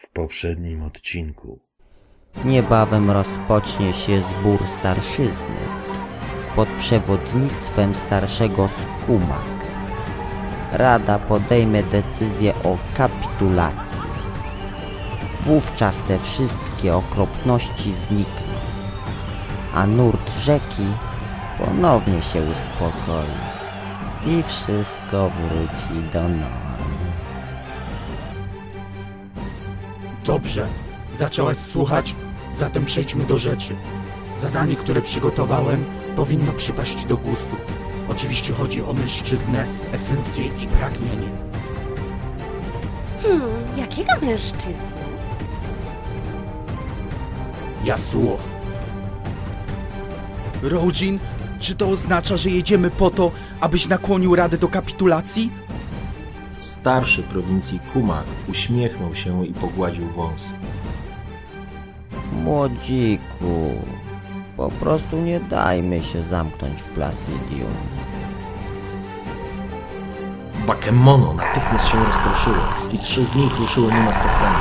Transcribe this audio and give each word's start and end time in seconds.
W 0.00 0.10
poprzednim 0.10 0.82
odcinku 0.82 1.58
Niebawem 2.44 3.10
rozpocznie 3.10 3.92
się 3.92 4.22
zbór 4.22 4.66
starszyzny 4.66 5.56
pod 6.56 6.68
przewodnictwem 6.68 7.94
starszego 7.94 8.68
Skumak. 8.68 9.64
Rada 10.72 11.18
podejmie 11.18 11.82
decyzję 11.82 12.54
o 12.54 12.78
kapitulacji. 12.94 14.02
Wówczas 15.42 16.02
te 16.02 16.18
wszystkie 16.18 16.96
okropności 16.96 17.94
znikną, 17.94 18.54
a 19.74 19.86
nurt 19.86 20.32
rzeki 20.32 20.86
ponownie 21.58 22.22
się 22.22 22.42
uspokoi 22.42 23.38
i 24.26 24.42
wszystko 24.42 25.30
wróci 25.30 26.08
do 26.12 26.28
normy. 26.28 26.67
Dobrze, 30.28 30.66
zaczęłaś 31.12 31.56
słuchać, 31.56 32.14
zatem 32.52 32.84
przejdźmy 32.84 33.24
do 33.24 33.38
rzeczy. 33.38 33.76
Zadanie, 34.36 34.76
które 34.76 35.02
przygotowałem, 35.02 35.84
powinno 36.16 36.52
przypaść 36.52 37.04
do 37.04 37.16
gustu. 37.16 37.56
Oczywiście 38.08 38.52
chodzi 38.52 38.82
o 38.82 38.92
mężczyznę, 38.92 39.66
esencję 39.92 40.44
i 40.44 40.66
pragnienie. 40.66 41.28
Hmm, 43.22 43.50
jakiego 43.76 44.12
mężczyzny? 44.22 45.02
Jasuo, 47.84 48.38
Rodzin, 50.62 51.18
czy 51.58 51.74
to 51.74 51.88
oznacza, 51.88 52.36
że 52.36 52.50
jedziemy 52.50 52.90
po 52.90 53.10
to, 53.10 53.30
abyś 53.60 53.88
nakłonił 53.88 54.34
Radę 54.34 54.58
do 54.58 54.68
kapitulacji? 54.68 55.67
Starszy 56.60 57.22
prowincji 57.22 57.80
Kumak 57.92 58.24
uśmiechnął 58.48 59.14
się 59.14 59.46
i 59.46 59.54
pogładził 59.54 60.06
wąs. 60.06 60.52
Młodziku, 62.44 63.72
po 64.56 64.68
prostu 64.68 65.16
nie 65.16 65.40
dajmy 65.40 66.02
się 66.02 66.22
zamknąć 66.22 66.82
w 66.82 66.88
Placidium. 66.88 67.74
Bakemono 70.66 71.34
natychmiast 71.34 71.88
się 71.88 72.04
rozproszyły 72.04 72.58
i 72.92 72.98
trzy 72.98 73.24
z 73.24 73.34
nich 73.34 73.58
ruszyły 73.58 73.92
mu 73.92 74.02
na 74.02 74.12
spotkanie. 74.12 74.56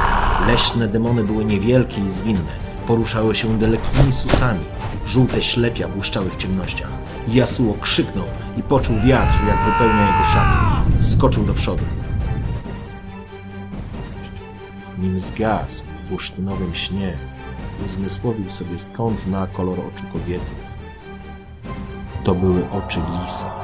Leśne 0.47 0.87
demony 0.87 1.23
były 1.23 1.45
niewielkie 1.45 2.01
i 2.01 2.09
zwinne. 2.09 2.67
Poruszały 2.87 3.35
się 3.35 3.59
dalekkimi 3.59 4.13
susami. 4.13 4.65
Żółte 5.05 5.43
ślepia 5.43 5.87
błyszczały 5.87 6.29
w 6.29 6.37
ciemnościach. 6.37 6.89
Jasuo 7.27 7.73
krzyknął 7.81 8.25
i 8.57 8.63
poczuł 8.63 8.95
wiatr, 9.05 9.35
jak 9.47 9.65
wypełnia 9.65 10.01
jego 10.01 10.23
szaty. 10.33 10.76
Skoczył 10.99 11.45
do 11.45 11.53
przodu. 11.53 11.83
Nim 14.97 15.19
zgasł 15.19 15.83
w 15.83 16.09
bursztynowym 16.09 16.75
śnie, 16.75 17.17
uzmysłowił 17.85 18.49
sobie 18.49 18.79
skąd 18.79 19.19
zna 19.19 19.47
kolor 19.47 19.79
oczu 19.79 20.03
kobiety. 20.13 20.51
To 22.23 22.35
były 22.35 22.69
oczy 22.69 22.99
lisa. 23.21 23.55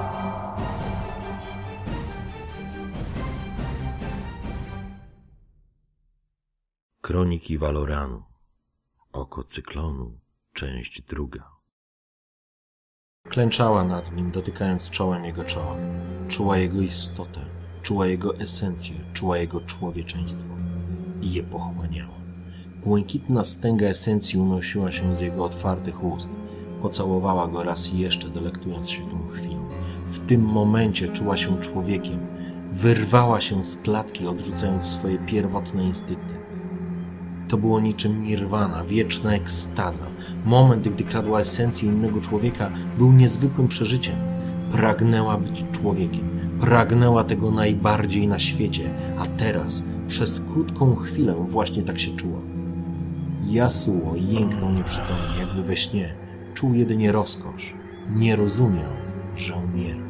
Kroniki 7.02 7.58
Valoranu 7.58 8.24
Oko 9.14 9.44
cyklonu, 9.44 10.20
część 10.54 11.02
druga. 11.02 11.53
Klęczała 13.30 13.84
nad 13.84 14.16
nim, 14.16 14.32
dotykając 14.32 14.90
czołem 14.90 15.26
jego 15.26 15.44
czoła. 15.44 15.76
Czuła 16.28 16.58
jego 16.58 16.82
istotę, 16.82 17.40
czuła 17.82 18.08
jego 18.08 18.38
esencję, 18.38 18.96
czuła 19.14 19.38
jego 19.38 19.62
człowieczeństwo 19.62 20.54
i 21.22 21.34
je 21.34 21.44
pochłaniała. 21.44 22.14
Błękitna 22.86 23.44
wstęga 23.44 23.88
esencji 23.88 24.40
unosiła 24.40 24.92
się 24.92 25.16
z 25.16 25.22
jego 25.22 25.46
otwartych 25.46 26.04
ust. 26.04 26.30
Pocałowała 26.82 27.48
go 27.48 27.64
raz 27.64 27.94
jeszcze, 27.94 28.30
delektując 28.30 28.90
się 28.90 29.10
tą 29.10 29.28
chwilą. 29.28 29.66
W 30.12 30.20
tym 30.20 30.42
momencie 30.42 31.08
czuła 31.08 31.38
się 31.38 31.62
człowiekiem. 31.62 32.28
Wyrwała 32.72 33.42
się 33.42 33.64
z 33.64 33.78
klatki, 33.78 34.28
odrzucając 34.28 34.84
swoje 34.84 35.18
pierwotne 35.18 35.84
instynkty. 35.84 36.43
To 37.48 37.58
było 37.58 37.80
niczym 37.80 38.24
nirwana, 38.24 38.84
wieczna 38.84 39.34
ekstaza. 39.34 40.06
Moment, 40.46 40.88
gdy 40.88 41.04
kradła 41.04 41.40
esencję 41.40 41.90
innego 41.90 42.22
człowieka, 42.22 42.72
był 42.98 43.12
niezwykłym 43.12 43.68
przeżyciem. 43.68 44.16
Pragnęła 44.72 45.38
być 45.38 45.66
człowiekiem. 45.72 46.30
Pragnęła 46.60 47.24
tego 47.24 47.52
najbardziej 47.52 48.28
na 48.28 48.40
świecie, 48.40 48.90
a 49.18 49.26
teraz, 49.26 49.84
przez 50.08 50.42
krótką 50.54 50.96
chwilę, 50.96 51.36
właśnie 51.50 51.84
tak 51.84 52.00
się 52.00 52.16
czuła. 52.16 52.40
Jasuo 53.46 54.16
jęknął 54.16 54.72
nieprzytomnie, 54.72 55.40
jakby 55.40 55.64
we 55.64 55.78
śnie. 55.78 56.14
Czuł 56.54 56.74
jedynie 56.74 57.12
rozkosz. 57.12 57.74
Nie 58.10 58.36
rozumiał, 58.36 58.92
że 59.38 59.56
umiera. 59.56 60.04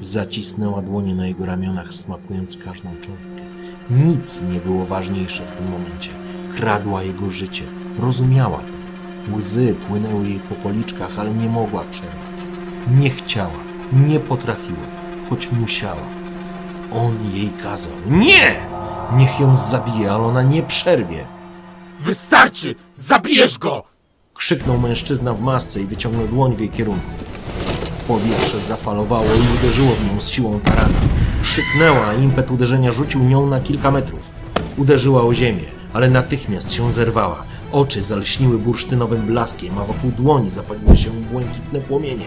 Zacisnęła 0.00 0.82
dłonie 0.82 1.14
na 1.14 1.26
jego 1.26 1.46
ramionach, 1.46 1.94
smakując 1.94 2.56
każdą 2.56 2.88
cząstkę. 2.94 3.47
Nic 3.90 4.42
nie 4.42 4.60
było 4.60 4.86
ważniejsze 4.86 5.42
w 5.46 5.52
tym 5.52 5.70
momencie. 5.70 6.10
Kradła 6.56 7.02
jego 7.02 7.30
życie. 7.30 7.64
Rozumiała 7.98 8.58
to. 8.58 9.36
Łzy 9.36 9.74
płynęły 9.88 10.28
jej 10.28 10.38
po 10.38 10.54
policzkach, 10.54 11.18
ale 11.18 11.30
nie 11.34 11.48
mogła 11.48 11.84
przerwać. 11.84 12.38
Nie 13.00 13.10
chciała, 13.10 13.58
nie 13.92 14.20
potrafiła, 14.20 14.78
choć 15.30 15.52
musiała. 15.52 16.02
On 16.92 17.16
jej 17.34 17.50
kazał. 17.62 17.92
Nie! 18.10 18.56
Niech 19.16 19.40
ją 19.40 19.56
zabije, 19.56 20.12
ale 20.12 20.22
ona 20.24 20.42
nie 20.42 20.62
przerwie. 20.62 21.24
wystarczy! 22.00 22.74
Zabijesz 22.96 23.58
go! 23.58 23.82
Krzyknął 24.34 24.78
mężczyzna 24.78 25.34
w 25.34 25.40
masce 25.40 25.80
i 25.80 25.86
wyciągnął 25.86 26.28
dłoń 26.28 26.56
w 26.56 26.60
jej 26.60 26.70
kierunku. 26.70 27.10
Powietrze 28.08 28.60
zafalowało 28.60 29.24
i 29.26 29.58
uderzyło 29.58 29.90
w 29.94 30.14
nią 30.14 30.20
z 30.20 30.28
siłą 30.28 30.60
tarana. 30.60 31.07
Krzyknęła, 31.48 32.06
a 32.06 32.14
impet 32.14 32.50
uderzenia 32.50 32.92
rzucił 32.92 33.24
nią 33.24 33.46
na 33.46 33.60
kilka 33.60 33.90
metrów. 33.90 34.20
Uderzyła 34.76 35.22
o 35.22 35.34
ziemię, 35.34 35.64
ale 35.92 36.10
natychmiast 36.10 36.72
się 36.72 36.92
zerwała. 36.92 37.44
Oczy 37.72 38.02
zalśniły 38.02 38.58
bursztynowym 38.58 39.26
blaskiem, 39.26 39.78
a 39.78 39.84
wokół 39.84 40.10
dłoni 40.10 40.50
zapaliły 40.50 40.96
się 40.96 41.10
błękitne 41.10 41.80
płomienie. 41.80 42.24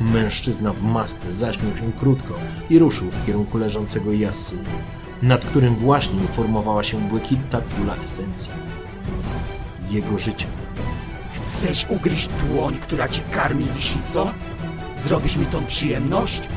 Mężczyzna 0.00 0.72
w 0.72 0.82
masce 0.82 1.32
zaśmiał 1.32 1.76
się 1.76 1.92
krótko 2.00 2.34
i 2.70 2.78
ruszył 2.78 3.10
w 3.10 3.26
kierunku 3.26 3.58
leżącego 3.58 4.12
Yasu, 4.12 4.56
nad 5.22 5.44
którym 5.44 5.76
właśnie 5.76 6.22
uformowała 6.24 6.82
się 6.82 7.00
błękitna 7.00 7.60
kula 7.60 7.96
esencji. 7.96 8.50
Jego 9.90 10.18
życia. 10.18 10.46
Chcesz 11.34 11.86
ugryźć 11.88 12.28
dłoń, 12.28 12.74
która 12.82 13.08
cię 13.08 13.22
karmi, 13.30 13.66
lisico? 13.76 14.30
Zrobisz 14.96 15.36
mi 15.36 15.46
tą 15.46 15.64
przyjemność? 15.64 16.48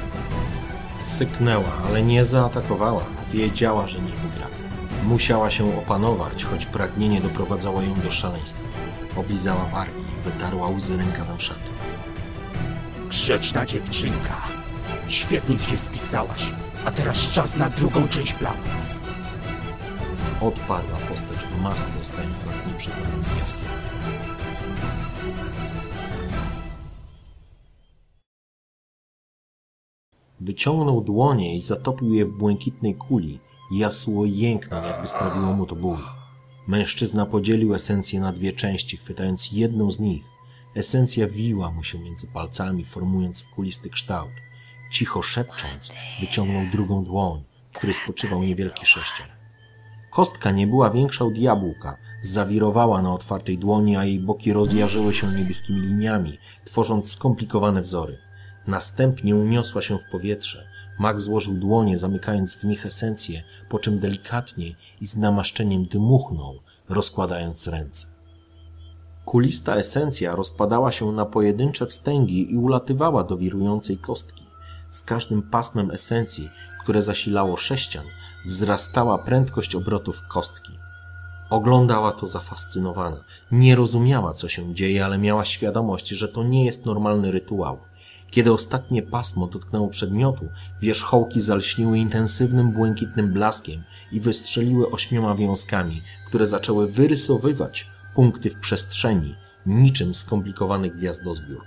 Syknęła, 1.03 1.71
ale 1.87 2.01
nie 2.03 2.25
zaatakowała. 2.25 3.03
Wiedziała, 3.31 3.87
że 3.87 3.99
nie 3.99 4.11
wygra. 4.11 4.47
Musiała 5.03 5.51
się 5.51 5.77
opanować, 5.77 6.44
choć 6.44 6.65
pragnienie 6.65 7.21
doprowadzało 7.21 7.81
ją 7.81 7.94
do 7.94 8.11
szaleństwa. 8.11 8.67
Oblizała 9.15 9.65
wargi 9.65 10.01
i 10.19 10.21
wytarła 10.21 10.67
łzy 10.67 10.97
rękawem 10.97 11.39
szaty. 11.39 11.69
Grzeczna 13.09 13.65
dziewczynka. 13.65 14.35
Świetnie 15.07 15.57
się 15.57 15.77
spisałaś. 15.77 16.51
A 16.85 16.91
teraz 16.91 17.29
czas 17.29 17.56
na 17.56 17.69
drugą 17.69 18.07
część 18.07 18.33
planu. 18.33 18.63
Odparła 20.41 20.97
postać 21.09 21.38
w 21.38 21.61
masce, 21.61 21.97
stając 22.01 22.38
nad 22.45 22.67
nieprzytomnym 22.67 23.21
Yasu. 23.45 23.65
Wyciągnął 30.44 31.01
dłonie 31.01 31.57
i 31.57 31.62
zatopił 31.62 32.13
je 32.13 32.25
w 32.25 32.31
błękitnej 32.31 32.95
kuli. 32.95 33.40
Jasuo 33.72 34.25
jęknął, 34.25 34.84
jakby 34.84 35.07
sprawiło 35.07 35.54
mu 35.54 35.66
to 35.66 35.75
ból. 35.75 35.98
Mężczyzna 36.68 37.25
podzielił 37.25 37.75
esencję 37.75 38.19
na 38.19 38.31
dwie 38.31 38.54
części, 38.54 38.98
chwytając 38.98 39.51
jedną 39.51 39.92
z 39.92 40.00
nich. 40.00 40.24
Esencja 40.75 41.28
wiła 41.28 41.72
mu 41.72 41.84
się 41.84 42.00
między 42.00 42.28
palcami, 42.28 42.86
formując 42.86 43.42
w 43.42 43.50
kulisty 43.50 43.90
kształt. 43.90 44.31
Cicho 44.92 45.22
szepcząc, 45.22 45.92
wyciągnął 46.19 46.66
drugą 46.72 47.04
dłoń, 47.04 47.44
w 47.72 47.78
której 47.78 47.94
spoczywał 47.94 48.44
niewielki 48.44 48.86
sześcian. 48.86 49.28
Kostka 50.12 50.51
nie 50.51 50.68
była 50.68 50.90
większa 50.90 51.25
od 51.25 51.38
jabłka, 51.38 51.98
zawirowała 52.22 53.01
na 53.01 53.13
otwartej 53.13 53.57
dłoni, 53.57 53.95
a 53.98 54.06
jej 54.06 54.19
boki 54.19 54.54
rozjarzyły 54.54 55.13
się 55.13 55.28
niebieskimi 55.28 55.81
liniami, 55.81 56.38
tworząc 56.66 57.12
skomplikowane 57.12 57.81
wzory. 57.81 58.18
Następnie 58.68 59.36
uniosła 59.36 59.81
się 59.81 59.98
w 60.00 60.12
powietrze. 60.12 60.68
Mag 61.00 61.21
złożył 61.21 61.54
dłonie, 61.54 61.98
zamykając 61.98 62.56
w 62.56 62.63
nich 62.63 62.86
esencję, 62.86 63.44
po 63.69 63.80
czym 63.80 64.00
delikatnie 64.00 64.75
i 65.01 65.07
z 65.07 65.18
namaszczeniem 65.18 65.86
dmuchnął, 65.86 66.60
rozkładając 66.89 67.68
ręce. 67.68 68.07
Kulista 69.25 69.75
esencja 69.75 70.36
rozpadała 70.36 70.92
się 70.92 71.12
na 71.12 71.25
pojedyncze 71.25 71.86
wstęgi 71.86 72.51
i 72.51 72.57
ulatywała 72.57 73.24
do 73.24 73.38
wirującej 73.38 73.98
kostki. 73.98 74.44
Z 74.89 75.04
każdym 75.04 75.42
pasmem 75.42 75.92
esencji, 75.92 76.50
które 76.83 77.04
zasilało 77.04 77.57
sześcian, 77.57 78.06
wzrastała 78.45 79.18
prędkość 79.18 79.75
obrotów 79.75 80.21
kostki. 80.30 80.71
Oglądała 81.50 82.12
to 82.12 82.27
zafascynowana. 82.27 83.24
Nie 83.51 83.75
rozumiała, 83.75 84.33
co 84.33 84.50
się 84.50 84.75
dzieje, 84.75 85.06
ale 85.06 85.18
miała 85.18 85.45
świadomość, 85.45 86.07
że 86.07 86.27
to 86.27 86.44
nie 86.44 86.66
jest 86.66 86.86
normalny 86.86 87.31
rytuał. 87.31 87.77
Kiedy 88.33 88.53
ostatnie 88.53 89.01
pasmo 89.01 89.47
dotknęło 89.47 89.88
przedmiotu, 89.88 90.50
wierzchołki 90.81 91.41
zalśniły 91.41 91.97
intensywnym 91.97 92.71
błękitnym 92.71 93.33
blaskiem 93.33 93.83
i 94.12 94.19
wystrzeliły 94.19 94.91
ośmioma 94.91 95.35
wiązkami, 95.35 96.01
które 96.27 96.45
zaczęły 96.45 96.88
wyrysowywać 96.88 97.88
punkty 98.15 98.50
w 98.50 98.59
przestrzeni, 98.59 99.35
niczym 99.65 100.15
skomplikowany 100.15 100.89
gwiazdozbiór. 100.89 101.62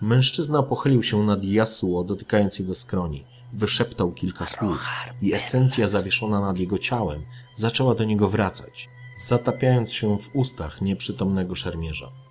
Mężczyzna 0.00 0.62
pochylił 0.62 1.02
się 1.02 1.22
nad 1.22 1.44
Yasuo, 1.44 2.04
dotykając 2.04 2.58
jego 2.58 2.74
skroni. 2.74 3.24
Wyszeptał 3.52 4.12
kilka 4.12 4.46
słów 4.46 4.86
i 5.22 5.34
esencja 5.34 5.88
zawieszona 5.88 6.40
nad 6.40 6.58
jego 6.58 6.78
ciałem 6.78 7.22
zaczęła 7.54 7.94
do 7.94 8.04
niego 8.04 8.28
wracać, 8.28 8.88
zatapiając 9.18 9.92
się 9.92 10.18
w 10.18 10.30
ustach 10.34 10.80
nieprzytomnego 10.80 11.54
szermierza. 11.54 12.25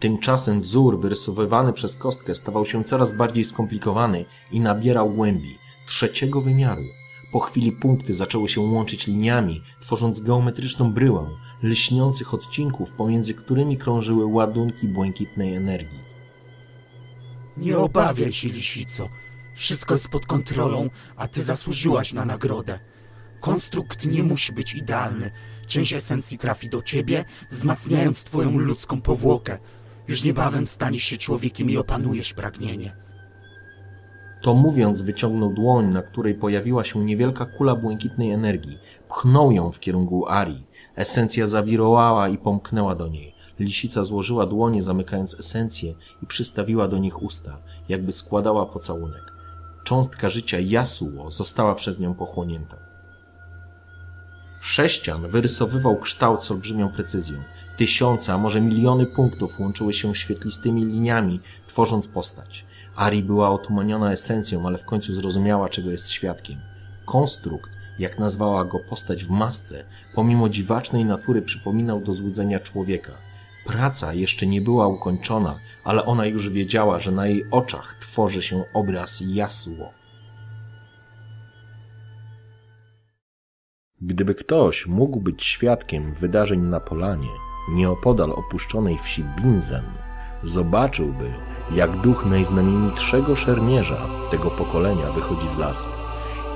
Tymczasem 0.00 0.60
wzór 0.60 1.00
wyrysowywany 1.00 1.72
przez 1.72 1.96
kostkę 1.96 2.34
stawał 2.34 2.66
się 2.66 2.84
coraz 2.84 3.16
bardziej 3.16 3.44
skomplikowany 3.44 4.24
i 4.52 4.60
nabierał 4.60 5.10
głębi 5.10 5.58
trzeciego 5.86 6.40
wymiaru. 6.40 6.84
Po 7.32 7.40
chwili 7.40 7.72
punkty 7.72 8.14
zaczęły 8.14 8.48
się 8.48 8.60
łączyć 8.60 9.06
liniami, 9.06 9.62
tworząc 9.80 10.20
geometryczną 10.20 10.92
bryłę 10.92 11.30
lśniących 11.62 12.34
odcinków, 12.34 12.92
pomiędzy 12.92 13.34
którymi 13.34 13.76
krążyły 13.76 14.26
ładunki 14.26 14.88
błękitnej 14.88 15.54
energii. 15.54 15.98
Nie 17.56 17.78
obawiaj 17.78 18.32
się, 18.32 18.48
lisico. 18.48 19.08
Wszystko 19.54 19.94
jest 19.94 20.08
pod 20.08 20.26
kontrolą, 20.26 20.90
a 21.16 21.28
ty 21.28 21.42
zasłużyłaś 21.42 22.12
na 22.12 22.24
nagrodę. 22.24 22.78
Konstrukt 23.40 24.06
nie 24.06 24.22
musi 24.22 24.52
być 24.52 24.74
idealny. 24.74 25.30
Część 25.66 25.92
esencji 25.92 26.38
trafi 26.38 26.68
do 26.68 26.82
ciebie, 26.82 27.24
wzmacniając 27.50 28.24
twoją 28.24 28.58
ludzką 28.58 29.00
powłokę. 29.00 29.58
Już 30.10 30.24
niebawem 30.24 30.66
staniesz 30.66 31.02
się 31.02 31.16
człowiekiem 31.16 31.70
i 31.70 31.76
opanujesz 31.76 32.34
pragnienie. 32.34 32.92
To 34.42 34.54
mówiąc, 34.54 35.02
wyciągnął 35.02 35.52
dłoń, 35.52 35.88
na 35.88 36.02
której 36.02 36.34
pojawiła 36.34 36.84
się 36.84 37.04
niewielka 37.04 37.46
kula 37.46 37.74
błękitnej 37.74 38.30
energii. 38.30 38.78
Pchnął 39.08 39.52
ją 39.52 39.72
w 39.72 39.80
kierunku 39.80 40.28
Ari. 40.28 40.66
Esencja 40.96 41.46
zawirowała 41.46 42.28
i 42.28 42.38
pomknęła 42.38 42.94
do 42.94 43.08
niej. 43.08 43.34
Lisica 43.58 44.04
złożyła 44.04 44.46
dłonie, 44.46 44.82
zamykając 44.82 45.40
esencję 45.40 45.94
i 46.22 46.26
przystawiła 46.26 46.88
do 46.88 46.98
nich 46.98 47.22
usta, 47.22 47.58
jakby 47.88 48.12
składała 48.12 48.66
pocałunek. 48.66 49.32
Cząstka 49.84 50.28
życia 50.28 50.58
Yasuo 50.58 51.30
została 51.30 51.74
przez 51.74 52.00
nią 52.00 52.14
pochłonięta. 52.14 52.76
Sześcian 54.60 55.30
wyrysowywał 55.30 55.96
kształt 56.00 56.44
z 56.44 56.50
olbrzymią 56.50 56.88
precyzją. 56.88 57.42
Tysiące, 57.80 58.32
a 58.32 58.38
może 58.38 58.60
miliony 58.60 59.06
punktów 59.06 59.60
łączyły 59.60 59.92
się 59.92 60.14
świetlistymi 60.14 60.84
liniami, 60.84 61.40
tworząc 61.66 62.08
postać. 62.08 62.64
Ari 62.96 63.22
była 63.22 63.50
otumaniona 63.50 64.12
esencją, 64.12 64.66
ale 64.66 64.78
w 64.78 64.84
końcu 64.84 65.12
zrozumiała, 65.12 65.68
czego 65.68 65.90
jest 65.90 66.10
świadkiem. 66.10 66.58
Konstrukt, 67.06 67.70
jak 67.98 68.18
nazwała 68.18 68.64
go 68.64 68.78
postać 68.90 69.24
w 69.24 69.30
masce, 69.30 69.84
pomimo 70.14 70.48
dziwacznej 70.48 71.04
natury 71.04 71.42
przypominał 71.42 72.00
do 72.00 72.12
złudzenia 72.12 72.60
człowieka. 72.60 73.12
Praca 73.66 74.14
jeszcze 74.14 74.46
nie 74.46 74.60
była 74.60 74.88
ukończona, 74.88 75.58
ale 75.84 76.04
ona 76.04 76.26
już 76.26 76.50
wiedziała, 76.50 76.98
że 76.98 77.10
na 77.10 77.26
jej 77.26 77.44
oczach 77.50 77.94
tworzy 78.00 78.42
się 78.42 78.64
obraz 78.74 79.20
Yasuo. 79.20 79.90
Gdyby 84.00 84.34
ktoś 84.34 84.86
mógł 84.86 85.20
być 85.20 85.44
świadkiem 85.44 86.14
wydarzeń 86.14 86.60
na 86.60 86.80
polanie, 86.80 87.28
nieopodal 87.70 88.32
opuszczonej 88.32 88.98
wsi 88.98 89.24
Binzen, 89.24 89.84
zobaczyłby, 90.42 91.34
jak 91.72 91.96
duch 91.96 92.26
najznamienitszego 92.26 93.36
szermierza 93.36 93.96
tego 94.30 94.50
pokolenia 94.50 95.12
wychodzi 95.14 95.48
z 95.48 95.56
lasu, 95.56 95.88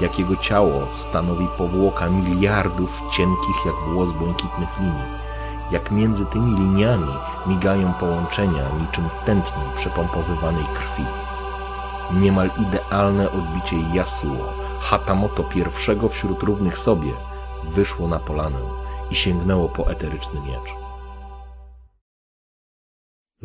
jak 0.00 0.18
jego 0.18 0.36
ciało 0.36 0.86
stanowi 0.92 1.48
powłoka 1.58 2.08
miliardów 2.08 3.02
cienkich 3.12 3.66
jak 3.66 3.74
włos 3.74 4.12
błękitnych 4.12 4.78
linii, 4.80 5.24
jak 5.70 5.90
między 5.90 6.26
tymi 6.26 6.60
liniami 6.60 7.12
migają 7.46 7.92
połączenia 7.92 8.62
niczym 8.80 9.08
tętno 9.26 9.62
przepompowywanej 9.76 10.64
krwi. 10.74 11.04
Niemal 12.12 12.50
idealne 12.68 13.30
odbicie 13.30 13.76
Yasuo, 13.94 14.52
Hatamoto 14.80 15.44
pierwszego 15.44 16.08
wśród 16.08 16.42
równych 16.42 16.78
sobie, 16.78 17.12
wyszło 17.64 18.08
na 18.08 18.18
polanę 18.18 18.58
i 19.10 19.14
sięgnęło 19.14 19.68
po 19.68 19.90
eteryczny 19.90 20.40
miecz. 20.40 20.83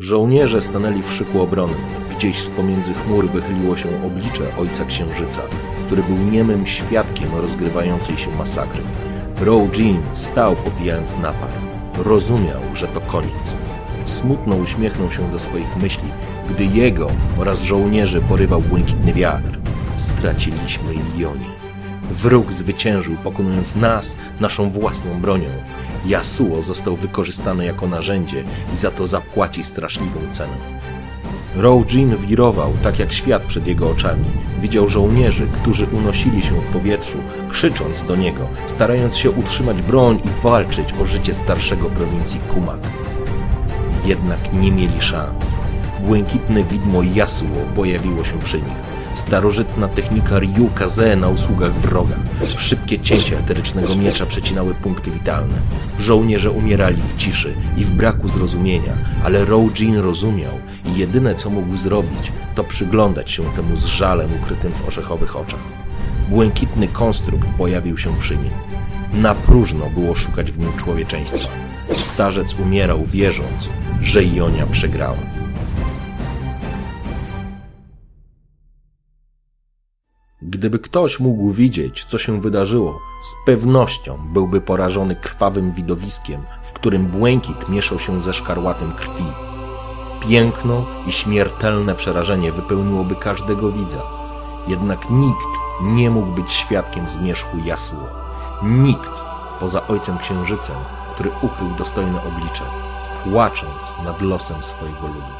Żołnierze 0.00 0.62
stanęli 0.62 1.02
w 1.02 1.12
szyku 1.12 1.40
obrony. 1.40 1.74
Gdzieś 2.10 2.42
z 2.42 2.50
pomiędzy 2.50 2.94
chmur 2.94 3.30
wychyliło 3.30 3.76
się 3.76 3.88
oblicze 4.06 4.56
Ojca 4.58 4.84
Księżyca, 4.84 5.42
który 5.86 6.02
był 6.02 6.16
niemym 6.16 6.66
świadkiem 6.66 7.34
rozgrywającej 7.34 8.18
się 8.18 8.30
masakry. 8.30 8.82
Row 9.40 9.78
Jean 9.78 10.02
stał 10.12 10.56
popijając 10.56 11.16
napar. 11.16 11.48
Rozumiał, 11.98 12.60
że 12.74 12.88
to 12.88 13.00
koniec. 13.00 13.54
Smutno 14.04 14.56
uśmiechnął 14.56 15.10
się 15.10 15.30
do 15.30 15.38
swoich 15.38 15.76
myśli, 15.76 16.08
gdy 16.50 16.64
jego 16.64 17.10
oraz 17.38 17.62
żołnierzy 17.62 18.20
porywał 18.20 18.60
błękitny 18.60 19.12
wiatr. 19.12 19.58
Straciliśmy 19.96 20.94
Jonie. 21.16 21.50
Wróg 22.10 22.52
zwyciężył, 22.52 23.16
pokonując 23.24 23.76
nas 23.76 24.16
naszą 24.40 24.70
własną 24.70 25.20
bronią. 25.20 25.48
Yasuo 26.06 26.62
został 26.62 26.96
wykorzystany 26.96 27.64
jako 27.64 27.88
narzędzie 27.88 28.44
i 28.72 28.76
za 28.76 28.90
to 28.90 29.06
zapłaci 29.06 29.64
straszliwą 29.64 30.20
cenę. 30.30 30.56
Roujin 31.56 32.16
wirował 32.16 32.72
tak 32.82 32.98
jak 32.98 33.12
świat 33.12 33.42
przed 33.42 33.66
jego 33.66 33.90
oczami. 33.90 34.24
Widział 34.60 34.88
żołnierzy, 34.88 35.48
którzy 35.62 35.86
unosili 35.86 36.42
się 36.42 36.60
w 36.60 36.72
powietrzu, 36.72 37.18
krzycząc 37.50 38.04
do 38.04 38.16
niego, 38.16 38.48
starając 38.66 39.16
się 39.16 39.30
utrzymać 39.30 39.82
broń 39.82 40.20
i 40.24 40.42
walczyć 40.42 40.94
o 41.02 41.06
życie 41.06 41.34
starszego 41.34 41.90
prowincji 41.90 42.40
Kumak. 42.40 42.80
Jednak 44.04 44.52
nie 44.52 44.72
mieli 44.72 45.00
szans. 45.00 45.54
Błękitne 46.06 46.64
widmo 46.64 47.02
Yasuo 47.02 47.66
pojawiło 47.76 48.24
się 48.24 48.38
przy 48.38 48.56
nich. 48.56 48.89
Starożytna 49.14 49.88
technika 49.88 50.38
Ryu 50.38 50.70
Kaze 50.74 51.16
na 51.16 51.28
usługach 51.28 51.72
wroga. 51.72 52.16
Szybkie 52.44 52.98
cięcia 52.98 53.36
eterycznego 53.36 53.96
miecza 53.96 54.26
przecinały 54.26 54.74
punkty 54.74 55.10
witalne. 55.10 55.54
Żołnierze 55.98 56.50
umierali 56.50 57.02
w 57.02 57.16
ciszy 57.16 57.54
i 57.76 57.84
w 57.84 57.90
braku 57.90 58.28
zrozumienia, 58.28 58.92
ale 59.24 59.44
Roujin 59.44 59.96
rozumiał 59.96 60.52
i 60.84 60.98
jedyne 60.98 61.34
co 61.34 61.50
mógł 61.50 61.76
zrobić, 61.76 62.32
to 62.54 62.64
przyglądać 62.64 63.30
się 63.30 63.42
temu 63.42 63.76
z 63.76 63.84
żalem 63.84 64.30
ukrytym 64.42 64.72
w 64.72 64.88
orzechowych 64.88 65.36
oczach. 65.36 65.60
Błękitny 66.28 66.88
konstrukt 66.88 67.48
pojawił 67.58 67.98
się 67.98 68.18
przy 68.18 68.36
nim. 68.36 68.52
Na 69.12 69.34
próżno 69.34 69.90
było 69.90 70.14
szukać 70.14 70.52
w 70.52 70.58
nim 70.58 70.72
człowieczeństwa. 70.76 71.56
Starzec 71.92 72.54
umierał 72.54 73.04
wierząc, 73.06 73.68
że 74.02 74.24
Jonia 74.24 74.66
przegrała. 74.66 75.39
Gdyby 80.60 80.78
ktoś 80.78 81.20
mógł 81.20 81.50
widzieć, 81.50 82.04
co 82.04 82.18
się 82.18 82.40
wydarzyło, 82.40 83.00
z 83.22 83.46
pewnością 83.46 84.18
byłby 84.32 84.60
porażony 84.60 85.16
krwawym 85.16 85.72
widowiskiem, 85.72 86.42
w 86.62 86.72
którym 86.72 87.06
błękit 87.06 87.68
mieszał 87.68 87.98
się 87.98 88.22
ze 88.22 88.34
szkarłatem 88.34 88.92
krwi. 88.92 89.24
Piękno 90.28 90.86
i 91.06 91.12
śmiertelne 91.12 91.94
przerażenie 91.94 92.52
wypełniłoby 92.52 93.16
każdego 93.16 93.72
widza. 93.72 94.02
Jednak 94.68 95.10
nikt 95.10 95.48
nie 95.82 96.10
mógł 96.10 96.32
być 96.42 96.52
świadkiem 96.52 97.08
zmierzchu 97.08 97.56
Yasuo. 97.58 98.06
Nikt 98.62 99.12
poza 99.60 99.86
Ojcem 99.86 100.18
Księżycem, 100.18 100.76
który 101.14 101.30
ukrył 101.42 101.70
dostojne 101.78 102.22
oblicze, 102.24 102.64
płacząc 103.24 103.92
nad 104.04 104.22
losem 104.22 104.62
swojego 104.62 105.06
ludu. 105.06 105.39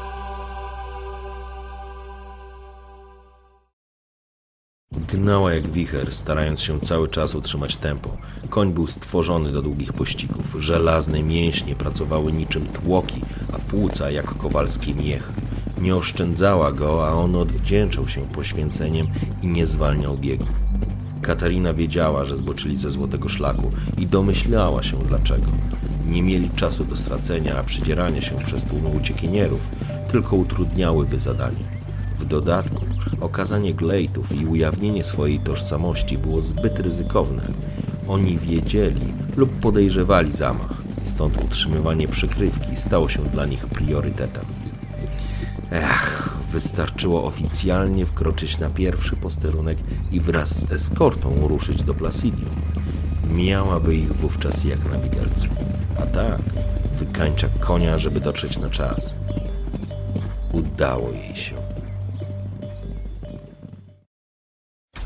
Gnała 4.91 5.53
jak 5.53 5.71
wicher, 5.71 6.13
starając 6.13 6.61
się 6.61 6.79
cały 6.79 7.07
czas 7.07 7.35
utrzymać 7.35 7.75
tempo. 7.75 8.17
Koń 8.49 8.73
był 8.73 8.87
stworzony 8.87 9.51
do 9.51 9.61
długich 9.61 9.93
pościgów. 9.93 10.55
Żelazne 10.59 11.23
mięśnie 11.23 11.75
pracowały 11.75 12.33
niczym 12.33 12.67
tłoki, 12.67 13.21
a 13.53 13.59
płuca 13.59 14.11
jak 14.11 14.37
kowalski 14.37 14.95
miech. 14.95 15.31
Nie 15.81 15.95
oszczędzała 15.95 16.71
go, 16.71 17.07
a 17.07 17.11
on 17.11 17.35
odwdzięczał 17.35 18.07
się 18.07 18.21
poświęceniem 18.21 19.07
i 19.41 19.47
nie 19.47 19.67
zwalniał 19.67 20.17
biegu. 20.17 20.45
Katarina 21.21 21.73
wiedziała, 21.73 22.25
że 22.25 22.37
zboczyli 22.37 22.77
ze 22.77 22.91
złotego 22.91 23.29
szlaku 23.29 23.71
i 23.97 24.07
domyślała 24.07 24.83
się 24.83 24.97
dlaczego. 24.97 25.47
Nie 26.07 26.23
mieli 26.23 26.49
czasu 26.49 26.85
do 26.85 26.97
stracenia, 26.97 27.57
a 27.57 27.63
przydzieranie 27.63 28.21
się 28.21 28.35
przez 28.45 28.63
tłumy 28.63 28.89
uciekinierów 28.89 29.61
tylko 30.11 30.35
utrudniałyby 30.35 31.19
zadanie. 31.19 31.80
Dodatku 32.31 32.85
okazanie 33.21 33.73
glejtów 33.73 34.41
i 34.41 34.45
ujawnienie 34.45 35.03
swojej 35.03 35.39
tożsamości 35.39 36.17
było 36.17 36.41
zbyt 36.41 36.79
ryzykowne. 36.79 37.43
Oni 38.07 38.37
wiedzieli 38.37 39.13
lub 39.37 39.59
podejrzewali 39.59 40.31
zamach, 40.31 40.73
stąd 41.03 41.43
utrzymywanie 41.43 42.07
przykrywki 42.07 42.77
stało 42.77 43.09
się 43.09 43.23
dla 43.23 43.45
nich 43.45 43.67
priorytetem. 43.67 44.45
Ech, 45.71 46.29
wystarczyło 46.51 47.23
oficjalnie 47.25 48.05
wkroczyć 48.05 48.59
na 48.59 48.69
pierwszy 48.69 49.15
posterunek 49.15 49.77
i 50.11 50.19
wraz 50.19 50.59
z 50.59 50.71
eskortą 50.71 51.47
ruszyć 51.47 51.83
do 51.83 51.93
Placidium. 51.93 52.55
Miałaby 53.33 53.95
ich 53.95 54.13
wówczas 54.13 54.63
jak 54.63 54.91
na 54.91 54.97
widelcu. 54.97 55.47
A 55.99 56.05
tak, 56.05 56.41
wykańcza 56.99 57.47
konia, 57.59 57.97
żeby 57.97 58.19
dotrzeć 58.19 58.57
na 58.57 58.69
czas. 58.69 59.15
Udało 60.53 61.11
jej 61.11 61.35
się. 61.35 61.60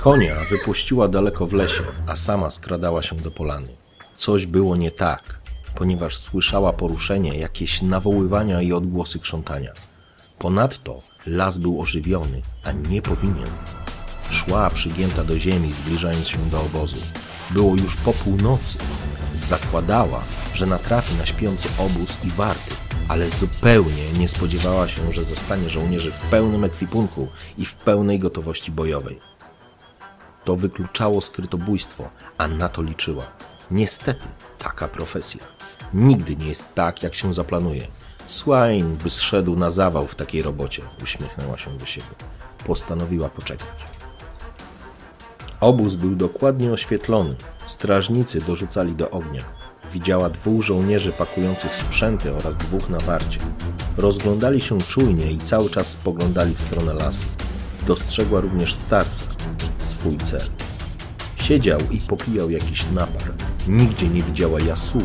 Konia 0.06 0.36
wypuściła 0.50 1.08
daleko 1.08 1.46
w 1.46 1.54
lesie, 1.54 1.84
a 2.08 2.16
sama 2.16 2.50
skradała 2.50 3.02
się 3.02 3.16
do 3.16 3.32
polany. 3.32 3.68
Coś 4.16 4.46
było 4.46 4.76
nie 4.76 4.92
tak, 4.92 5.40
ponieważ 5.76 6.18
słyszała 6.18 6.74
poruszenie, 6.74 7.38
jakieś 7.38 7.82
nawoływania 7.82 8.62
i 8.62 8.74
odgłosy 8.74 9.20
krzątania. 9.20 9.74
Ponadto 10.40 11.02
las 11.26 11.58
był 11.58 11.82
ożywiony, 11.82 12.42
a 12.64 12.72
nie 12.72 13.02
powinien. 13.02 13.48
Szła 14.32 14.70
przygięta 14.70 15.24
do 15.24 15.40
ziemi, 15.40 15.74
zbliżając 15.74 16.28
się 16.28 16.38
do 16.38 16.62
obozu. 16.62 17.02
Było 17.52 17.76
już 17.76 17.96
po 17.96 18.14
północy. 18.14 18.78
Zakładała, 19.36 20.24
że 20.54 20.66
natrafi 20.66 21.16
na 21.16 21.26
śpiący 21.26 21.70
obóz 21.78 22.18
i 22.24 22.30
warty, 22.30 22.72
ale 23.08 23.30
zupełnie 23.30 24.12
nie 24.20 24.28
spodziewała 24.28 24.88
się, 24.88 25.14
że 25.14 25.24
zastanie 25.24 25.70
żołnierzy 25.70 26.12
w 26.12 26.20
pełnym 26.20 26.64
ekwipunku 26.64 27.28
i 27.58 27.66
w 27.66 27.76
pełnej 27.76 28.20
gotowości 28.20 28.72
bojowej. 28.72 29.35
To 30.46 30.56
wykluczało 30.56 31.22
skrytobójstwo, 31.22 32.10
a 32.38 32.48
na 32.48 32.70
to 32.70 32.82
liczyła. 32.82 33.24
Niestety, 33.72 34.28
taka 34.58 34.88
profesja. 34.88 35.44
Nigdy 35.94 36.36
nie 36.36 36.48
jest 36.48 36.74
tak, 36.76 37.04
jak 37.04 37.16
się 37.16 37.34
zaplanuje. 37.34 37.88
Swain 38.28 38.96
by 38.96 39.10
zszedł 39.10 39.56
na 39.56 39.72
zawał 39.72 40.08
w 40.08 40.16
takiej 40.16 40.42
robocie, 40.42 40.82
uśmiechnęła 41.04 41.58
się 41.58 41.78
do 41.78 41.86
siebie. 41.86 42.08
Postanowiła 42.66 43.30
poczekać. 43.30 43.86
Obóz 45.60 45.96
był 45.96 46.16
dokładnie 46.16 46.72
oświetlony. 46.72 47.36
Strażnicy 47.68 48.42
dorzucali 48.42 48.96
do 48.96 49.10
ognia. 49.10 49.42
Widziała 49.92 50.30
dwóch 50.30 50.62
żołnierzy 50.62 51.12
pakujących 51.12 51.76
sprzęty 51.76 52.36
oraz 52.36 52.58
dwóch 52.58 52.90
na 52.90 52.98
warcie. 52.98 53.40
Rozglądali 53.98 54.62
się 54.62 54.82
czujnie 54.82 55.32
i 55.32 55.38
cały 55.38 55.70
czas 55.70 55.92
spoglądali 55.92 56.56
w 56.56 56.62
stronę 56.62 56.94
lasu. 56.94 57.26
Dostrzegła 57.88 58.40
również 58.40 58.74
starca, 58.74 59.35
Siedział 61.36 61.80
i 61.92 61.98
popijał 61.98 62.50
jakiś 62.50 62.86
napar. 62.92 63.34
Nigdzie 63.68 64.08
nie 64.08 64.22
widziała 64.22 64.60
Yasuo 64.60 65.02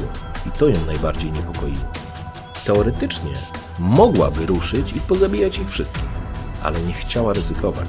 i 0.49 0.51
to 0.59 0.69
ją 0.69 0.87
najbardziej 0.87 1.33
niepokoiło. 1.33 1.85
Teoretycznie 2.65 3.33
mogłaby 3.79 4.47
ruszyć 4.47 4.93
i 4.93 5.01
pozabijać 5.01 5.59
ich 5.59 5.71
wszystkich, 5.71 6.05
ale 6.63 6.81
nie 6.83 6.93
chciała 6.93 7.33
ryzykować. 7.33 7.89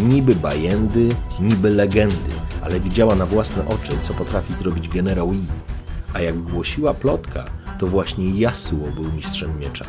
Niby 0.00 0.34
bajendy, 0.34 1.08
niby 1.40 1.70
legendy, 1.70 2.34
ale 2.62 2.80
widziała 2.80 3.14
na 3.14 3.26
własne 3.26 3.68
oczy, 3.68 3.92
co 4.02 4.14
potrafi 4.14 4.54
zrobić 4.54 4.88
generał 4.88 5.32
Yi. 5.32 5.46
A 6.14 6.20
jak 6.20 6.42
głosiła 6.42 6.94
plotka, 6.94 7.44
to 7.78 7.86
właśnie 7.86 8.46
Yasuo 8.46 8.92
był 8.94 9.12
mistrzem 9.12 9.58
miecza. 9.58 9.84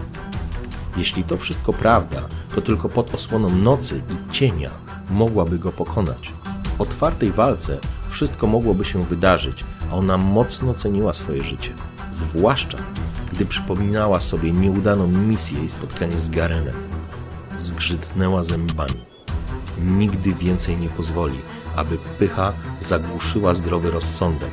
Jeśli 0.98 1.24
to 1.24 1.38
wszystko 1.38 1.74
prawda, 1.74 2.22
to 2.56 2.62
tylko 2.62 2.90
pod 2.90 3.16
osłoną 3.16 3.50
nocy 3.50 4.02
i 4.10 4.34
cienia 4.34 4.72
mogłaby 5.10 5.60
go 5.60 5.72
pokonać. 5.72 6.34
Otwartej 6.79 7.31
walce 7.31 7.77
wszystko 8.10 8.48
mogłoby 8.48 8.86
się 8.86 9.05
wydarzyć, 9.05 9.63
a 9.91 9.96
ona 9.96 10.17
mocno 10.17 10.74
ceniła 10.74 11.13
swoje 11.13 11.43
życie. 11.43 11.74
Zwłaszcza, 12.12 12.77
gdy 13.34 13.46
przypominała 13.46 14.19
sobie 14.19 14.51
nieudaną 14.51 15.07
misję 15.07 15.65
i 15.65 15.69
spotkanie 15.69 16.19
z 16.19 16.29
Garenem. 16.29 16.75
Zgrzytnęła 17.57 18.43
zębami. 18.43 19.05
Nigdy 19.81 20.34
więcej 20.34 20.77
nie 20.77 20.89
pozwoli, 20.89 21.39
aby 21.75 21.98
pycha 22.19 22.53
zagłuszyła 22.81 23.55
zdrowy 23.55 23.91
rozsądek. 23.91 24.51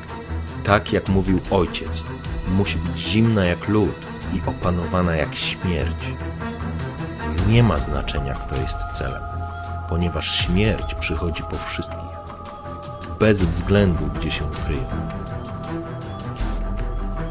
Tak 0.65 0.93
jak 0.93 1.09
mówił 1.09 1.41
ojciec, 1.51 2.05
musi 2.49 2.79
być 2.79 2.99
zimna 2.99 3.45
jak 3.45 3.69
lód 3.69 3.95
i 4.35 4.43
opanowana 4.47 5.17
jak 5.17 5.35
śmierć. 5.35 6.15
Nie 7.49 7.63
ma 7.63 7.79
znaczenia, 7.79 8.35
kto 8.35 8.57
jest 8.57 8.79
celem, 8.93 9.23
ponieważ 9.89 10.39
śmierć 10.39 10.95
przychodzi 10.95 11.43
po 11.43 11.57
wszystkich, 11.57 12.04
bez 13.21 13.43
względu, 13.43 14.05
gdzie 14.19 14.31
się 14.31 14.45
ukryją. 14.45 14.85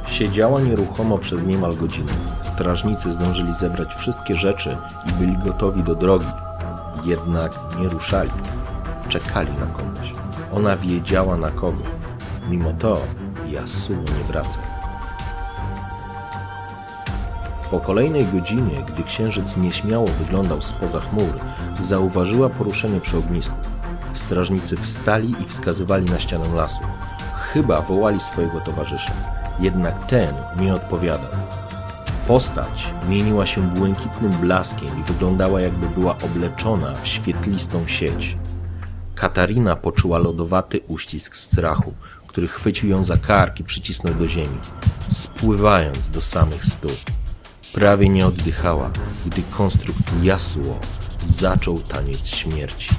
Siedziała 0.08 0.62
nieruchomo 0.62 1.18
przez 1.18 1.44
niemal 1.44 1.76
godzinę. 1.76 2.12
Strażnicy 2.44 3.14
zdążyli 3.14 3.56
zebrać 3.56 3.96
wszystkie 3.96 4.36
rzeczy 4.36 4.78
i 5.10 5.12
byli 5.12 5.38
gotowi 5.38 5.84
do 5.84 5.96
drogi. 5.96 6.26
Jednak 7.06 7.52
nie 7.80 7.90
ruszali. 7.90 8.32
Czekali 9.10 9.52
na 9.54 9.66
kogoś. 9.66 10.14
Ona 10.54 10.78
wiedziała 10.78 11.38
na 11.38 11.52
kogo. 11.52 11.84
Mimo 12.50 12.74
to 12.80 12.98
Yasuo 13.52 13.96
nie 13.96 14.24
wracał. 14.28 14.64
Po 17.72 17.80
kolejnej 17.80 18.26
godzinie, 18.26 18.84
gdy 18.88 19.04
księżyc 19.04 19.58
nieśmiało 19.58 20.08
wyglądał 20.08 20.62
spoza 20.62 21.00
chmur, 21.00 21.40
zauważyła 21.80 22.50
poruszenie 22.50 23.00
przy 23.02 23.18
ognisku. 23.18 23.73
Strażnicy 24.34 24.78
wstali 24.78 25.36
i 25.42 25.46
wskazywali 25.46 26.06
na 26.06 26.20
ścianę 26.20 26.56
lasu. 26.56 26.80
Chyba 27.36 27.82
wołali 27.82 28.20
swojego 28.20 28.62
towarzysza, 28.62 29.14
jednak 29.60 30.08
ten 30.08 30.36
nie 30.60 30.74
odpowiadał. 30.74 31.30
Postać 32.28 32.94
mieniła 33.10 33.46
się 33.46 33.62
błękitnym 33.62 34.32
blaskiem 34.32 35.00
i 35.00 35.04
wyglądała 35.04 35.62
jakby 35.62 35.90
była 35.90 36.18
obleczona 36.18 36.96
w 36.96 37.08
świetlistą 37.08 37.88
sieć. 37.88 38.38
Katarina 39.16 39.76
poczuła 39.76 40.18
lodowaty 40.18 40.80
uścisk 40.88 41.36
strachu, 41.36 41.94
który 42.28 42.48
chwycił 42.48 42.90
ją 42.90 43.04
za 43.04 43.18
kark 43.18 43.60
i 43.60 43.64
przycisnął 43.64 44.14
do 44.14 44.28
ziemi, 44.28 44.58
spływając 45.10 46.10
do 46.10 46.22
samych 46.22 46.66
stóp. 46.66 46.98
Prawie 47.74 48.10
nie 48.10 48.28
oddychała, 48.28 48.92
gdy 49.26 49.42
konstrukt 49.58 50.14
Yasuo 50.24 50.80
zaczął 51.26 51.80
taniec 51.80 52.28
śmierci. 52.28 52.90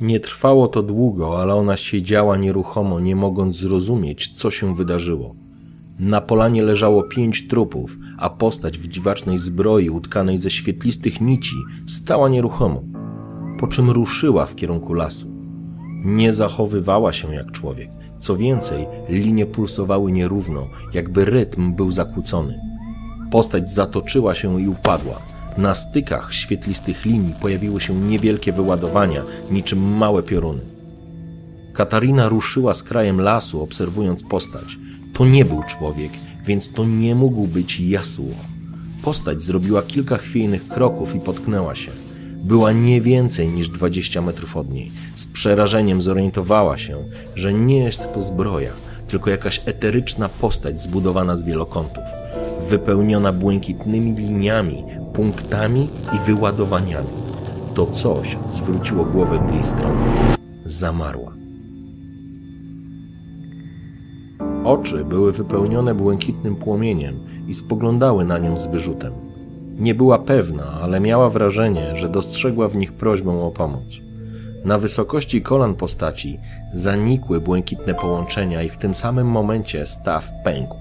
Nie 0.00 0.20
trwało 0.20 0.68
to 0.68 0.82
długo, 0.82 1.42
ale 1.42 1.54
ona 1.54 1.76
siedziała 1.76 2.36
nieruchomo, 2.36 3.00
nie 3.00 3.16
mogąc 3.16 3.56
zrozumieć, 3.56 4.32
co 4.36 4.50
się 4.50 4.74
wydarzyło. 4.74 5.34
Na 5.98 6.20
polanie 6.20 6.62
leżało 6.62 7.02
pięć 7.02 7.48
trupów, 7.48 7.96
a 8.18 8.30
postać 8.30 8.78
w 8.78 8.88
dziwacznej 8.88 9.38
zbroi 9.38 9.90
utkanej 9.90 10.38
ze 10.38 10.50
świetlistych 10.50 11.20
nici 11.20 11.56
stała 11.88 12.28
nieruchomo, 12.28 12.82
po 13.60 13.66
czym 13.66 13.90
ruszyła 13.90 14.46
w 14.46 14.54
kierunku 14.54 14.94
lasu. 14.94 15.26
Nie 16.04 16.32
zachowywała 16.32 17.12
się 17.12 17.34
jak 17.34 17.52
człowiek. 17.52 17.88
Co 18.18 18.36
więcej, 18.36 18.86
linie 19.08 19.46
pulsowały 19.46 20.12
nierówno, 20.12 20.66
jakby 20.94 21.24
rytm 21.24 21.74
był 21.74 21.90
zakłócony. 21.90 22.60
Postać 23.30 23.70
zatoczyła 23.70 24.34
się 24.34 24.60
i 24.60 24.68
upadła. 24.68 25.35
Na 25.58 25.74
stykach 25.74 26.34
świetlistych 26.34 27.04
linii 27.04 27.34
pojawiły 27.40 27.80
się 27.80 27.94
niewielkie 27.94 28.52
wyładowania, 28.52 29.22
niczym 29.50 29.78
małe 29.78 30.22
pioruny. 30.22 30.60
Katarina 31.72 32.28
ruszyła 32.28 32.74
z 32.74 32.82
krajem 32.82 33.20
lasu, 33.20 33.62
obserwując 33.62 34.22
postać. 34.22 34.78
To 35.14 35.26
nie 35.26 35.44
był 35.44 35.62
człowiek, 35.62 36.10
więc 36.46 36.72
to 36.72 36.84
nie 36.84 37.14
mógł 37.14 37.46
być 37.46 37.80
Yasuo. 37.80 38.34
Postać 39.02 39.42
zrobiła 39.42 39.82
kilka 39.82 40.16
chwiejnych 40.16 40.68
kroków 40.68 41.14
i 41.14 41.20
potknęła 41.20 41.74
się. 41.74 41.90
Była 42.44 42.72
nie 42.72 43.00
więcej 43.00 43.48
niż 43.48 43.68
20 43.68 44.22
metrów 44.22 44.56
od 44.56 44.70
niej. 44.70 44.90
Z 45.16 45.26
przerażeniem 45.26 46.02
zorientowała 46.02 46.78
się, 46.78 46.96
że 47.34 47.52
nie 47.52 47.78
jest 47.78 48.12
to 48.14 48.20
zbroja, 48.20 48.72
tylko 49.08 49.30
jakaś 49.30 49.62
eteryczna 49.64 50.28
postać 50.28 50.82
zbudowana 50.82 51.36
z 51.36 51.44
wielokątów. 51.44 52.04
wypełniona 52.68 53.32
błękitnymi 53.32 54.12
liniami, 54.14 54.84
punktami 55.16 55.88
i 56.12 56.18
wyładowaniami. 56.26 57.08
To 57.74 57.86
coś 57.86 58.36
zwróciło 58.50 59.04
głowę 59.04 59.38
w 59.48 59.54
jej 59.54 59.64
stronę. 59.64 60.04
Zamarła. 60.66 61.32
Oczy 64.64 65.04
były 65.04 65.32
wypełnione 65.32 65.94
błękitnym 65.94 66.56
płomieniem 66.56 67.14
i 67.48 67.54
spoglądały 67.54 68.24
na 68.24 68.38
nią 68.38 68.58
z 68.58 68.66
wyrzutem. 68.66 69.12
Nie 69.78 69.94
była 69.94 70.18
pewna, 70.18 70.64
ale 70.82 71.00
miała 71.00 71.30
wrażenie, 71.30 71.96
że 71.96 72.08
dostrzegła 72.08 72.68
w 72.68 72.76
nich 72.76 72.92
prośbę 72.92 73.30
o 73.30 73.50
pomoc. 73.50 73.96
Na 74.64 74.78
wysokości 74.78 75.42
kolan 75.42 75.74
postaci 75.74 76.38
zanikły 76.72 77.40
błękitne 77.40 77.94
połączenia 77.94 78.62
i 78.62 78.68
w 78.68 78.78
tym 78.78 78.94
samym 78.94 79.26
momencie 79.26 79.86
staw 79.86 80.28
pękł. 80.44 80.76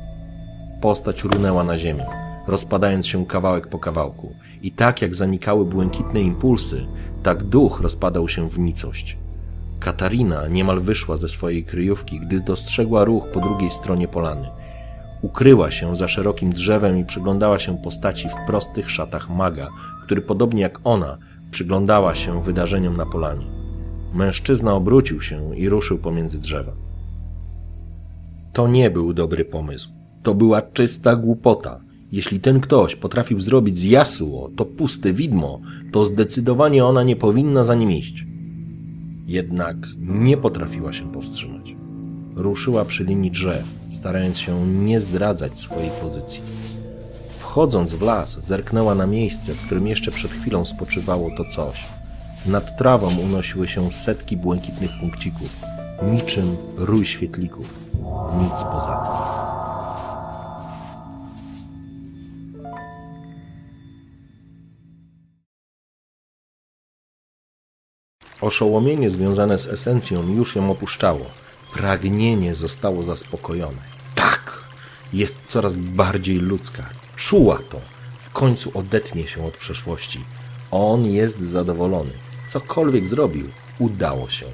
Postać 0.81 1.23
runęła 1.23 1.63
na 1.63 1.77
ziemię, 1.77 2.24
rozpadając 2.47 3.07
się 3.07 3.25
kawałek 3.25 3.67
po 3.67 3.79
kawałku. 3.79 4.35
I 4.61 4.71
tak 4.71 5.01
jak 5.01 5.15
zanikały 5.15 5.65
błękitne 5.65 6.21
impulsy, 6.21 6.85
tak 7.23 7.43
duch 7.43 7.79
rozpadał 7.81 8.27
się 8.27 8.49
w 8.49 8.59
nicość. 8.59 9.17
Katarina 9.79 10.47
niemal 10.47 10.81
wyszła 10.81 11.17
ze 11.17 11.29
swojej 11.29 11.63
kryjówki, 11.63 12.19
gdy 12.19 12.39
dostrzegła 12.39 13.03
ruch 13.03 13.27
po 13.33 13.39
drugiej 13.39 13.69
stronie 13.69 14.07
polany. 14.07 14.47
Ukryła 15.21 15.71
się 15.71 15.95
za 15.95 16.07
szerokim 16.07 16.53
drzewem 16.53 16.97
i 16.97 17.05
przyglądała 17.05 17.59
się 17.59 17.77
postaci 17.77 18.29
w 18.29 18.47
prostych 18.47 18.91
szatach 18.91 19.29
maga, 19.29 19.69
który 20.03 20.21
podobnie 20.21 20.61
jak 20.61 20.79
ona 20.83 21.17
przyglądała 21.51 22.15
się 22.15 22.43
wydarzeniom 22.43 22.97
na 22.97 23.05
polanie. 23.05 23.45
Mężczyzna 24.13 24.73
obrócił 24.73 25.21
się 25.21 25.55
i 25.55 25.69
ruszył 25.69 25.97
pomiędzy 25.97 26.39
drzewa. 26.39 26.71
To 28.53 28.67
nie 28.67 28.89
był 28.89 29.13
dobry 29.13 29.45
pomysł. 29.45 29.89
To 30.23 30.33
była 30.33 30.61
czysta 30.61 31.15
głupota. 31.15 31.79
Jeśli 32.11 32.39
ten 32.39 32.59
ktoś 32.59 32.95
potrafił 32.95 33.39
zrobić 33.39 33.77
z 33.77 33.83
Yasuo 33.83 34.49
to 34.55 34.65
puste 34.65 35.13
widmo, 35.13 35.59
to 35.91 36.05
zdecydowanie 36.05 36.85
ona 36.85 37.03
nie 37.03 37.15
powinna 37.15 37.63
za 37.63 37.75
nim 37.75 37.91
iść. 37.91 38.25
Jednak 39.27 39.75
nie 39.99 40.37
potrafiła 40.37 40.93
się 40.93 41.11
powstrzymać. 41.11 41.75
Ruszyła 42.35 42.85
przy 42.85 43.03
linii 43.03 43.31
drzew, 43.31 43.63
starając 43.91 44.37
się 44.37 44.67
nie 44.67 45.01
zdradzać 45.01 45.59
swojej 45.59 45.89
pozycji. 46.01 46.41
Wchodząc 47.39 47.93
w 47.93 48.01
las, 48.01 48.45
zerknęła 48.45 48.95
na 48.95 49.07
miejsce, 49.07 49.53
w 49.53 49.65
którym 49.65 49.87
jeszcze 49.87 50.11
przed 50.11 50.31
chwilą 50.31 50.65
spoczywało 50.65 51.29
to 51.37 51.45
coś. 51.45 51.85
Nad 52.45 52.77
trawą 52.77 53.07
unosiły 53.17 53.67
się 53.67 53.91
setki 53.91 54.37
błękitnych 54.37 54.91
punkcików, 54.99 55.49
niczym 56.11 56.55
rój 56.77 57.05
świetlików. 57.05 57.73
Nic 58.41 58.63
poza 58.63 58.95
tym. 58.95 59.34
Oszołomienie 68.45 69.09
związane 69.09 69.57
z 69.57 69.67
esencją 69.67 70.27
już 70.35 70.55
ją 70.55 70.71
opuszczało. 70.71 71.25
Pragnienie 71.73 72.55
zostało 72.55 73.03
zaspokojone. 73.03 73.81
Tak! 74.15 74.63
Jest 75.13 75.35
coraz 75.47 75.77
bardziej 75.77 76.37
ludzka. 76.37 76.89
Czuła 77.15 77.59
to. 77.69 77.81
W 78.19 78.29
końcu 78.29 78.71
odetnie 78.73 79.27
się 79.27 79.45
od 79.45 79.57
przeszłości. 79.57 80.25
On 80.71 81.05
jest 81.05 81.39
zadowolony. 81.39 82.11
Cokolwiek 82.47 83.07
zrobił, 83.07 83.49
udało 83.79 84.29
się. 84.29 84.45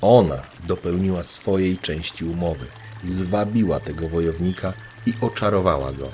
Ona 0.00 0.42
dopełniła 0.66 1.22
swojej 1.22 1.78
części 1.78 2.24
umowy. 2.24 2.66
Zwabiła 3.02 3.80
tego 3.80 4.08
wojownika 4.08 4.72
i 5.06 5.14
oczarowała 5.20 5.92
go. 5.92 6.08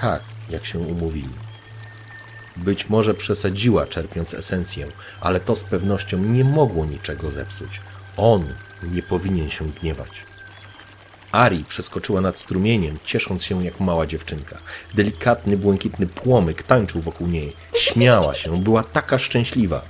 Tak, 0.00 0.22
jak 0.50 0.66
się 0.66 0.78
umówili. 0.78 1.49
Być 2.56 2.88
może 2.88 3.14
przesadziła, 3.14 3.86
czerpiąc 3.86 4.34
esencję, 4.34 4.86
ale 5.20 5.40
to 5.40 5.56
z 5.56 5.64
pewnością 5.64 6.18
nie 6.18 6.44
mogło 6.44 6.86
niczego 6.86 7.30
zepsuć. 7.30 7.80
On 8.16 8.54
nie 8.82 9.02
powinien 9.02 9.50
się 9.50 9.64
gniewać. 9.64 10.24
Ari 11.32 11.64
przeskoczyła 11.64 12.20
nad 12.20 12.38
strumieniem, 12.38 12.98
ciesząc 13.04 13.44
się 13.44 13.64
jak 13.64 13.80
mała 13.80 14.06
dziewczynka. 14.06 14.58
Delikatny, 14.94 15.56
błękitny 15.56 16.06
płomyk 16.06 16.62
tańczył 16.62 17.00
wokół 17.00 17.26
niej. 17.26 17.56
Śmiała 17.74 18.34
się, 18.34 18.62
była 18.62 18.82
taka 18.82 19.18
szczęśliwa. 19.18 19.82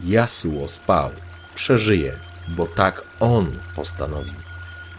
Yasuo 0.00 0.68
spał. 0.68 1.10
Przeżyje, 1.54 2.16
bo 2.48 2.66
tak 2.66 3.02
on 3.20 3.58
postanowił. 3.76 4.34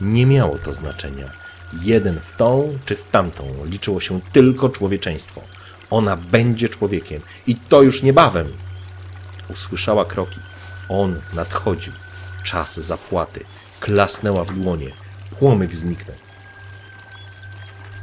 Nie 0.01 0.25
miało 0.25 0.57
to 0.57 0.73
znaczenia. 0.73 1.44
Jeden 1.81 2.19
w 2.19 2.37
tą 2.37 2.77
czy 2.85 2.95
w 2.95 3.03
tamtą 3.03 3.65
liczyło 3.65 3.99
się 3.99 4.21
tylko 4.21 4.69
człowieczeństwo. 4.69 5.41
Ona 5.89 6.17
będzie 6.17 6.69
człowiekiem 6.69 7.21
i 7.47 7.55
to 7.55 7.81
już 7.81 8.03
niebawem. 8.03 8.53
Usłyszała 9.49 10.05
kroki. 10.05 10.39
On 10.89 11.21
nadchodził. 11.33 11.93
Czas 12.43 12.79
zapłaty. 12.79 13.43
Klasnęła 13.79 14.45
w 14.45 14.53
dłonie. 14.53 14.91
Płomyk 15.39 15.75
zniknął. 15.75 16.17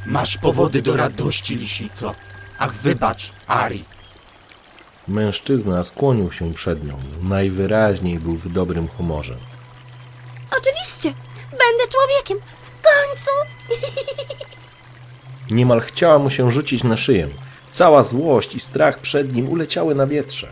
Masz 0.06 0.38
powody 0.38 0.82
do 0.82 0.96
radości, 0.96 1.56
lisico. 1.56 2.14
Ach, 2.58 2.74
wybacz, 2.74 3.32
Ari. 3.46 3.84
Mężczyzna 5.08 5.84
skłonił 5.84 6.32
się 6.32 6.54
przed 6.54 6.86
nią. 6.86 6.98
Najwyraźniej 7.22 8.18
był 8.18 8.34
w 8.34 8.52
dobrym 8.52 8.88
humorze. 8.88 9.36
Oczywiście, 10.58 11.12
będę 11.50 11.92
człowiekiem. 11.92 12.38
W 12.92 13.08
końcu. 13.08 13.30
Niemal 15.50 15.80
chciała 15.80 16.18
mu 16.18 16.30
się 16.30 16.52
rzucić 16.52 16.84
na 16.84 16.96
szyję. 16.96 17.28
Cała 17.70 18.02
złość 18.02 18.54
i 18.54 18.60
strach 18.60 18.98
przed 18.98 19.32
nim 19.32 19.48
uleciały 19.48 19.94
na 19.94 20.06
wietrze. 20.06 20.48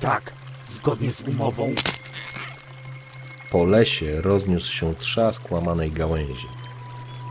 Tak, 0.00 0.32
zgodnie 0.68 1.12
z 1.12 1.20
umową. 1.20 1.74
Po 3.50 3.64
lesie 3.64 4.20
rozniósł 4.20 4.72
się 4.72 4.94
trzask 4.94 5.50
łamanej 5.50 5.92
gałęzi. 5.92 6.46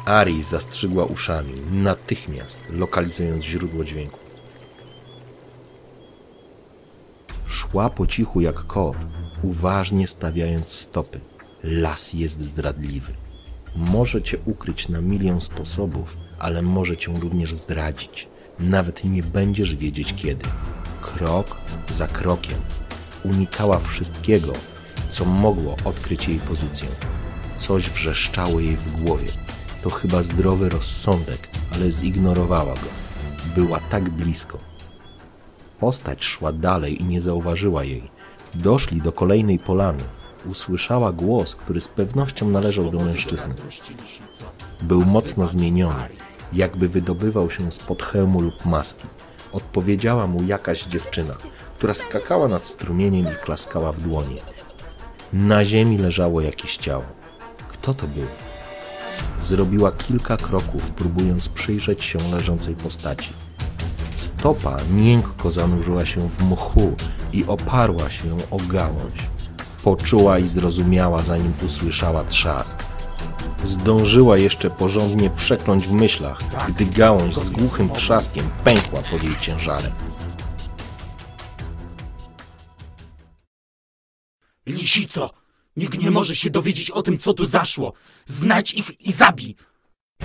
Ari 0.05 0.43
zastrzygła 0.43 1.05
uszami, 1.05 1.53
natychmiast 1.71 2.63
lokalizując 2.69 3.43
źródło 3.43 3.83
dźwięku. 3.83 4.19
Szła 7.47 7.89
po 7.89 8.07
cichu 8.07 8.41
jak 8.41 8.65
kot, 8.65 8.97
uważnie 9.43 10.07
stawiając 10.07 10.71
stopy. 10.71 11.19
Las 11.63 12.13
jest 12.13 12.41
zdradliwy. 12.41 13.13
Może 13.75 14.21
cię 14.21 14.37
ukryć 14.45 14.89
na 14.89 15.01
milion 15.01 15.41
sposobów, 15.41 16.17
ale 16.39 16.61
może 16.61 16.97
cię 16.97 17.11
również 17.19 17.53
zdradzić. 17.53 18.27
Nawet 18.59 19.03
nie 19.03 19.23
będziesz 19.23 19.75
wiedzieć 19.75 20.13
kiedy. 20.13 20.49
Krok 21.01 21.57
za 21.89 22.07
krokiem 22.07 22.57
unikała 23.23 23.79
wszystkiego, 23.79 24.53
co 25.11 25.25
mogło 25.25 25.75
odkryć 25.85 26.27
jej 26.27 26.39
pozycję. 26.39 26.87
Coś 27.57 27.89
wrzeszczało 27.89 28.59
jej 28.59 28.75
w 28.75 29.03
głowie. 29.03 29.27
To 29.81 29.89
chyba 29.89 30.23
zdrowy 30.23 30.69
rozsądek, 30.69 31.49
ale 31.73 31.91
zignorowała 31.91 32.73
go. 32.73 32.89
Była 33.55 33.79
tak 33.79 34.09
blisko. 34.09 34.57
Postać 35.79 36.23
szła 36.23 36.51
dalej 36.51 37.01
i 37.01 37.05
nie 37.05 37.21
zauważyła 37.21 37.83
jej. 37.83 38.11
Doszli 38.55 39.01
do 39.01 39.11
kolejnej 39.11 39.59
polany. 39.59 40.03
Usłyszała 40.45 41.11
głos, 41.11 41.55
który 41.55 41.81
z 41.81 41.87
pewnością 41.87 42.49
należał 42.49 42.91
do 42.91 42.99
mężczyzny. 42.99 43.53
Był 44.81 45.05
mocno 45.05 45.47
zmieniony, 45.47 46.03
jakby 46.53 46.87
wydobywał 46.87 47.49
się 47.49 47.71
spod 47.71 48.03
hełmu 48.03 48.41
lub 48.41 48.65
maski. 48.65 49.07
Odpowiedziała 49.51 50.27
mu 50.27 50.43
jakaś 50.43 50.83
dziewczyna, 50.83 51.33
która 51.77 51.93
skakała 51.93 52.47
nad 52.47 52.67
strumieniem 52.67 53.25
i 53.33 53.35
klaskała 53.43 53.91
w 53.91 54.01
dłonie. 54.01 54.41
Na 55.33 55.65
ziemi 55.65 55.97
leżało 55.97 56.41
jakieś 56.41 56.77
ciało. 56.77 57.03
Kto 57.69 57.93
to 57.93 58.07
był? 58.07 58.27
Zrobiła 59.41 59.91
kilka 59.91 60.37
kroków, 60.37 60.91
próbując 60.91 61.49
przyjrzeć 61.49 62.03
się 62.03 62.19
leżącej 62.31 62.75
postaci. 62.75 63.29
Stopa 64.15 64.77
miękko 64.91 65.51
zanurzyła 65.51 66.05
się 66.05 66.29
w 66.29 66.43
mchu 66.43 66.93
i 67.33 67.45
oparła 67.45 68.09
się 68.09 68.37
o 68.51 68.57
gałąź. 68.57 69.38
Poczuła 69.83 70.39
i 70.39 70.47
zrozumiała, 70.47 71.23
zanim 71.23 71.53
usłyszała 71.65 72.23
trzask. 72.23 72.83
Zdążyła 73.63 74.37
jeszcze 74.37 74.69
porządnie 74.69 75.29
przekląć 75.29 75.87
w 75.87 75.91
myślach, 75.91 76.39
gdy 76.69 76.85
gałąź 76.85 77.35
z 77.35 77.49
głuchym 77.49 77.89
trzaskiem 77.89 78.49
pękła 78.63 79.01
pod 79.01 79.23
jej 79.23 79.35
ciężarem. 79.41 79.91
Lisico, 84.65 85.33
nikt 85.77 86.03
nie 86.03 86.11
może 86.11 86.35
się 86.35 86.49
dowiedzieć 86.49 86.91
o 86.91 87.01
tym, 87.01 87.17
co 87.17 87.33
tu 87.33 87.45
zaszło. 87.45 87.93
Znajdź 88.25 88.73
ich 88.73 89.01
i 89.01 89.11
zabij. 89.11 89.55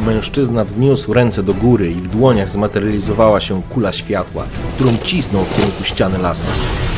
Mężczyzna 0.00 0.64
wzniósł 0.64 1.12
ręce 1.12 1.42
do 1.42 1.54
góry 1.54 1.90
i 1.90 1.94
w 1.94 2.08
dłoniach 2.08 2.52
zmaterializowała 2.52 3.40
się 3.40 3.62
kula 3.62 3.92
światła, 3.92 4.46
którą 4.74 4.96
cisnął 5.04 5.44
w 5.44 5.56
kierunku 5.56 5.84
ściany 5.84 6.18
lasu. 6.18 6.46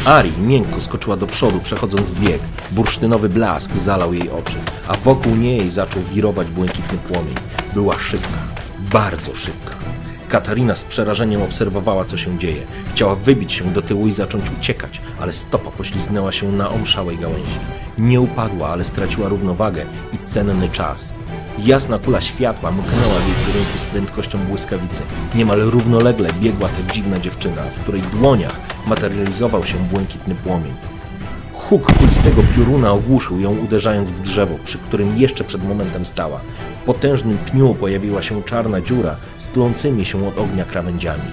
Ari 0.05 0.33
miękko 0.47 0.81
skoczyła 0.81 1.17
do 1.17 1.27
przodu, 1.27 1.61
przechodząc 1.61 2.11
w 2.11 2.21
bieg. 2.21 2.41
Bursztynowy 2.71 3.29
blask 3.29 3.77
zalał 3.77 4.15
jej 4.15 4.31
oczy, 4.31 4.57
a 4.89 4.95
wokół 4.95 5.37
niej 5.37 5.71
zaczął 5.71 6.03
wirować 6.03 6.51
błękitny 6.51 6.99
płomień. 6.99 7.35
Była 7.75 7.99
szybka. 7.99 8.39
Bardzo 8.93 9.35
szybka. 9.35 9.77
Katarina 10.37 10.75
z 10.75 10.85
przerażeniem 10.85 11.43
obserwowała, 11.43 12.05
co 12.05 12.17
się 12.17 12.39
dzieje. 12.39 12.63
Chciała 12.95 13.15
wybić 13.15 13.53
się 13.53 13.73
do 13.73 13.83
tyłu 13.83 14.07
i 14.07 14.13
zacząć 14.13 14.45
uciekać, 14.61 15.01
ale 15.21 15.33
stopa 15.33 15.71
poślizgnęła 15.71 16.33
się 16.33 16.53
na 16.53 16.71
omszałej 16.71 17.19
gałęzi. 17.19 17.59
Nie 17.99 18.21
upadła, 18.21 18.69
ale 18.69 18.85
straciła 18.85 19.29
równowagę 19.29 19.87
i 20.13 20.19
cenny 20.19 20.69
czas. 20.69 21.13
Jasna 21.59 21.99
kula 21.99 22.21
światła 22.21 22.71
mknęła 22.71 23.19
w 23.19 23.29
jej 23.29 23.47
kierunku 23.47 23.79
z 23.79 23.85
prędkością 23.85 24.39
błyskawicy. 24.39 25.03
Niemal 25.35 25.61
równolegle 25.61 26.29
biegła 26.41 26.69
ta 26.69 26.95
dziwna 26.95 27.19
dziewczyna, 27.19 27.63
w 27.63 27.81
której 27.81 28.03
dłoniach 28.03 28.57
materializował 28.87 29.65
się 29.65 29.79
błękitny 29.79 30.35
płomień. 30.35 30.75
Huk 31.69 31.99
kulistego 31.99 32.43
pioruna 32.57 32.93
ogłuszył 32.93 33.41
ją 33.41 33.59
uderzając 33.59 34.11
w 34.11 34.21
drzewo, 34.21 34.55
przy 34.65 34.79
którym 34.79 35.17
jeszcze 35.17 35.45
przed 35.45 35.65
momentem 35.65 36.05
stała. 36.05 36.41
W 36.75 36.85
potężnym 36.85 37.39
pniu 37.39 37.75
pojawiła 37.75 38.23
się 38.23 38.43
czarna 38.43 38.81
dziura 38.81 39.17
z 39.39 39.49
tulącymi 39.49 40.05
się 40.05 40.29
od 40.29 40.39
ognia 40.39 40.65
krawędziami. 40.65 41.31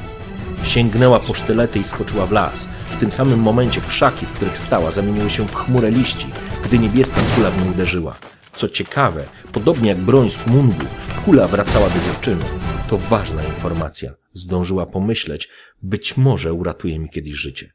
Sięgnęła 0.64 1.20
po 1.20 1.34
sztylety 1.34 1.80
i 1.80 1.84
skoczyła 1.84 2.26
w 2.26 2.32
las. 2.32 2.68
W 2.90 2.98
tym 2.98 3.12
samym 3.12 3.40
momencie 3.40 3.82
krzaki, 3.82 4.26
w 4.26 4.32
których 4.32 4.58
stała, 4.58 4.92
zamieniły 4.92 5.30
się 5.30 5.48
w 5.48 5.56
chmurę 5.56 5.92
liści, 5.92 6.28
gdy 6.64 6.80
niebieska 6.80 7.22
kula 7.36 7.52
w 7.52 7.66
nią 7.66 7.72
uderzyła. 7.72 8.16
Co 8.56 8.70
ciekawe, 8.70 9.24
podobnie 9.52 9.90
jak 9.90 9.98
broń 9.98 10.30
z 10.30 10.38
Kumungu, 10.38 10.86
kula 11.26 11.48
wracała 11.48 11.90
do 11.90 12.00
dziewczyny. 12.06 12.46
To 12.90 12.98
ważna 12.98 13.44
informacja. 13.44 14.12
Zdążyła 14.34 14.86
pomyśleć, 14.86 15.50
być 15.82 16.18
może 16.18 16.54
uratuje 16.54 17.00
mi 17.00 17.10
kiedyś 17.10 17.34
życie. 17.34 17.74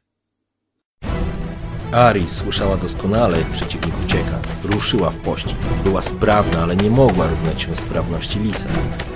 Ari 1.91 2.29
słyszała 2.29 2.77
doskonale, 2.77 3.37
jak 3.37 3.47
przeciwnik 3.47 3.93
ucieka. 4.05 4.39
Ruszyła 4.63 5.09
w 5.11 5.17
pościg. 5.17 5.55
Była 5.83 6.01
sprawna, 6.01 6.63
ale 6.63 6.75
nie 6.75 6.89
mogła 6.89 7.27
równać 7.27 7.61
się 7.61 7.75
sprawności 7.75 8.39
lisa. 8.39 8.69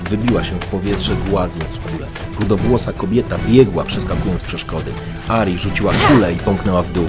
Wybiła 0.10 0.44
się 0.44 0.56
w 0.56 0.66
powietrze, 0.66 1.16
gładząc 1.30 1.80
kulę. 1.80 2.08
Rudowłosa 2.40 2.94
kobieta 2.94 3.38
biegła, 3.48 3.84
przeskakując 3.84 4.42
przeszkody. 4.42 4.92
Ari 5.28 5.58
rzuciła 5.58 5.94
kulę 6.08 6.34
i 6.34 6.36
pomknęła 6.36 6.82
w 6.82 6.92
dół. 6.92 7.06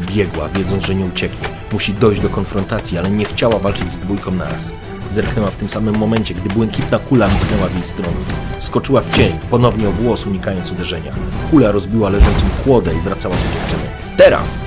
Biegła, 0.00 0.48
wiedząc, 0.48 0.84
że 0.84 0.94
nie 0.94 1.04
ucieknie. 1.04 1.48
Musi 1.72 1.94
dojść 1.94 2.20
do 2.20 2.28
konfrontacji, 2.28 2.98
ale 2.98 3.10
nie 3.10 3.24
chciała 3.24 3.58
walczyć 3.58 3.92
z 3.92 3.98
dwójką 3.98 4.30
naraz. 4.30 4.72
Zerknęła 5.08 5.50
w 5.50 5.56
tym 5.56 5.68
samym 5.68 5.98
momencie, 5.98 6.34
gdy 6.34 6.48
błękitna 6.48 6.98
kula 6.98 7.28
mknęła 7.28 7.68
w 7.68 7.74
jej 7.74 7.84
stronę. 7.84 8.16
Skoczyła 8.58 9.00
w 9.00 9.16
cień, 9.16 9.32
ponownie 9.50 9.88
o 9.88 9.92
włos 9.92 10.26
unikając 10.26 10.72
uderzenia. 10.72 11.12
Kula 11.50 11.72
rozbiła 11.72 12.08
leżącą 12.08 12.44
kłodę 12.64 12.94
i 12.94 13.00
wracała 13.00 13.34
do 13.34 13.42
dziewczyny. 13.42 13.85
Teraz! 14.16 14.62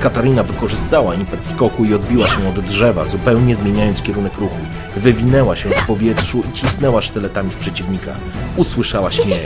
Katarina 0.00 0.42
wykorzystała 0.42 1.14
impet 1.14 1.46
skoku 1.46 1.84
i 1.84 1.94
odbiła 1.94 2.28
się 2.28 2.48
od 2.48 2.60
drzewa, 2.60 3.06
zupełnie 3.06 3.54
zmieniając 3.54 4.02
kierunek 4.02 4.38
ruchu. 4.38 4.56
Wywinęła 4.96 5.56
się 5.56 5.68
w 5.68 5.86
powietrzu 5.86 6.42
i 6.50 6.52
cisnęła 6.52 7.02
sztyletami 7.02 7.50
w 7.50 7.56
przeciwnika. 7.56 8.14
Usłyszała 8.56 9.10
śmiech, 9.10 9.44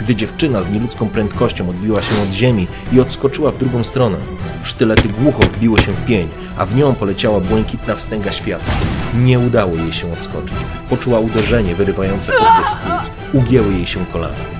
gdy 0.00 0.14
dziewczyna 0.14 0.62
z 0.62 0.68
nieludzką 0.68 1.08
prędkością 1.08 1.68
odbiła 1.68 2.02
się 2.02 2.22
od 2.22 2.32
ziemi 2.32 2.66
i 2.92 3.00
odskoczyła 3.00 3.50
w 3.50 3.58
drugą 3.58 3.84
stronę. 3.84 4.16
Sztylety 4.62 5.08
głucho 5.08 5.42
wbiły 5.42 5.78
się 5.78 5.92
w 5.92 6.04
pień, 6.04 6.28
a 6.58 6.66
w 6.66 6.74
nią 6.74 6.94
poleciała 6.94 7.40
błękitna 7.40 7.94
wstęga 7.94 8.32
światła. 8.32 8.74
Nie 9.14 9.38
udało 9.38 9.74
jej 9.74 9.92
się 9.92 10.12
odskoczyć. 10.12 10.56
Poczuła 10.90 11.18
uderzenie 11.18 11.74
wyrywające 11.74 12.32
oddech 12.32 12.70
z 12.70 12.76
płuc. 12.76 13.10
Ugięły 13.32 13.72
jej 13.72 13.86
się 13.86 14.06
kolana. 14.06 14.57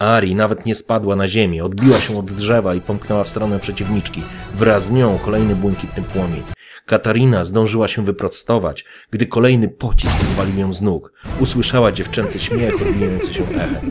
Ari 0.00 0.34
nawet 0.34 0.66
nie 0.66 0.74
spadła 0.74 1.16
na 1.16 1.28
ziemię, 1.28 1.64
odbiła 1.64 1.98
się 1.98 2.18
od 2.18 2.32
drzewa 2.32 2.74
i 2.74 2.80
pomknęła 2.80 3.24
w 3.24 3.28
stronę 3.28 3.60
przeciwniczki. 3.60 4.22
Wraz 4.54 4.86
z 4.86 4.90
nią 4.90 5.18
kolejny 5.18 5.56
błękitny 5.56 6.02
płomień. 6.02 6.42
Katarina 6.86 7.44
zdążyła 7.44 7.88
się 7.88 8.04
wyprostować, 8.04 8.84
gdy 9.10 9.26
kolejny 9.26 9.68
pocisk 9.68 10.20
zwalił 10.20 10.58
ją 10.58 10.72
z 10.72 10.82
nóg. 10.82 11.12
Usłyszała 11.40 11.92
dziewczęcy 11.92 12.38
śmiech 12.38 12.82
odbijający 12.82 13.34
się 13.34 13.42
echem. 13.42 13.90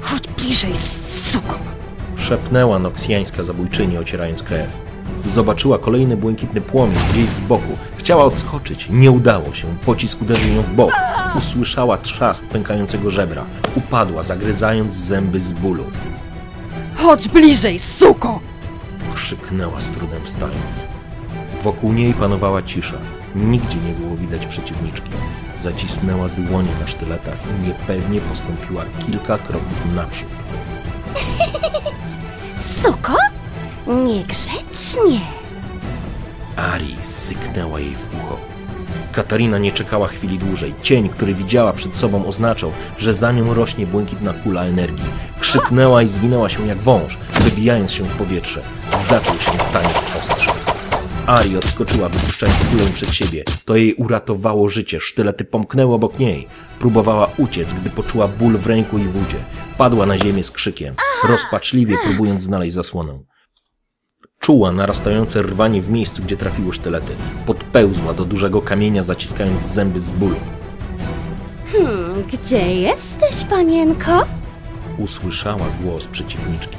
Chodź 0.00 0.28
bliżej, 0.28 0.76
suko. 0.76 1.58
Szepnęła 2.16 2.78
noksjańska 2.78 3.42
zabójczyni, 3.42 3.98
ocierając 3.98 4.42
krew. 4.42 4.91
Zobaczyła 5.24 5.78
kolejny 5.78 6.16
błękitny 6.16 6.60
płomień 6.60 6.98
gdzieś 7.12 7.28
z 7.28 7.40
boku. 7.40 7.76
Chciała 7.96 8.24
odskoczyć. 8.24 8.88
Nie 8.90 9.10
udało 9.10 9.54
się. 9.54 9.68
Pocisk 9.86 10.22
uderzył 10.22 10.54
ją 10.56 10.62
w 10.62 10.70
bok. 10.70 10.92
Usłyszała 11.38 11.98
trzask 11.98 12.46
pękającego 12.46 13.10
żebra. 13.10 13.44
Upadła, 13.74 14.22
zagryzając 14.22 14.94
zęby 14.94 15.40
z 15.40 15.52
bólu. 15.52 15.84
Chodź 16.96 17.28
bliżej, 17.28 17.78
suko. 17.78 18.40
Krzyknęła 19.14 19.80
z 19.80 19.90
trudem 19.90 20.24
wstając. 20.24 20.56
Wokół 21.62 21.92
niej 21.92 22.14
panowała 22.14 22.62
cisza. 22.62 22.96
Nigdzie 23.34 23.78
nie 23.78 23.92
było 23.92 24.16
widać 24.16 24.46
przeciwniczki. 24.46 25.10
Zacisnęła 25.62 26.28
dłonie 26.28 26.70
na 26.80 26.86
sztyletach 26.86 27.38
i 27.50 27.66
niepewnie 27.66 28.20
postąpiła 28.20 28.84
kilka 29.06 29.38
kroków 29.38 29.94
naprzód. 29.94 30.28
Suko? 32.56 33.31
Niegrzecznie. 33.92 35.20
Ari 36.56 36.96
syknęła 37.02 37.80
jej 37.80 37.96
w 37.96 38.08
ucho. 38.14 38.38
Katarina 39.12 39.58
nie 39.58 39.72
czekała 39.72 40.08
chwili 40.08 40.38
dłużej. 40.38 40.74
Cień, 40.82 41.08
który 41.08 41.34
widziała 41.34 41.72
przed 41.72 41.96
sobą, 41.96 42.26
oznaczał, 42.26 42.72
że 42.98 43.14
za 43.14 43.32
nią 43.32 43.54
rośnie 43.54 43.86
błękitna 43.86 44.32
kula 44.32 44.64
energii. 44.64 45.04
Krzyknęła 45.40 46.02
i 46.02 46.08
zwinęła 46.08 46.48
się 46.48 46.66
jak 46.66 46.78
wąż, 46.78 47.18
wybijając 47.40 47.92
się 47.92 48.04
w 48.04 48.16
powietrze. 48.16 48.62
Zaczął 49.08 49.38
się 49.38 49.50
taniec 49.72 50.06
ostrza. 50.20 50.52
Ari 51.26 51.56
odskoczyła, 51.56 52.08
wypuszczając 52.08 52.58
kulę 52.58 52.84
przed 52.94 53.14
siebie. 53.14 53.44
To 53.64 53.76
jej 53.76 53.94
uratowało 53.94 54.68
życie. 54.68 55.00
Sztylety 55.00 55.44
pomknęły 55.44 55.94
obok 55.94 56.18
niej. 56.18 56.46
Próbowała 56.78 57.30
uciec, 57.38 57.72
gdy 57.72 57.90
poczuła 57.90 58.28
ból 58.28 58.58
w 58.58 58.66
ręku 58.66 58.98
i 58.98 59.04
w 59.04 59.22
udzie. 59.26 59.38
Padła 59.78 60.06
na 60.06 60.18
ziemię 60.18 60.44
z 60.44 60.50
krzykiem, 60.50 60.94
rozpaczliwie 61.28 61.96
próbując 62.04 62.42
znaleźć 62.42 62.74
zasłonę. 62.74 63.31
Czuła 64.42 64.72
narastające 64.72 65.42
rwanie 65.42 65.82
w 65.82 65.90
miejscu, 65.90 66.22
gdzie 66.22 66.36
trafiły 66.36 66.72
sztylety. 66.72 67.12
Podpełzła 67.46 68.14
do 68.14 68.24
dużego 68.24 68.62
kamienia, 68.62 69.02
zaciskając 69.02 69.62
zęby 69.62 70.00
z 70.00 70.10
bólu. 70.10 70.36
Hmm, 71.72 72.22
gdzie 72.32 72.74
jesteś, 72.74 73.44
panienko? 73.44 74.24
Usłyszała 74.98 75.66
głos 75.82 76.06
przeciwniczki. 76.06 76.76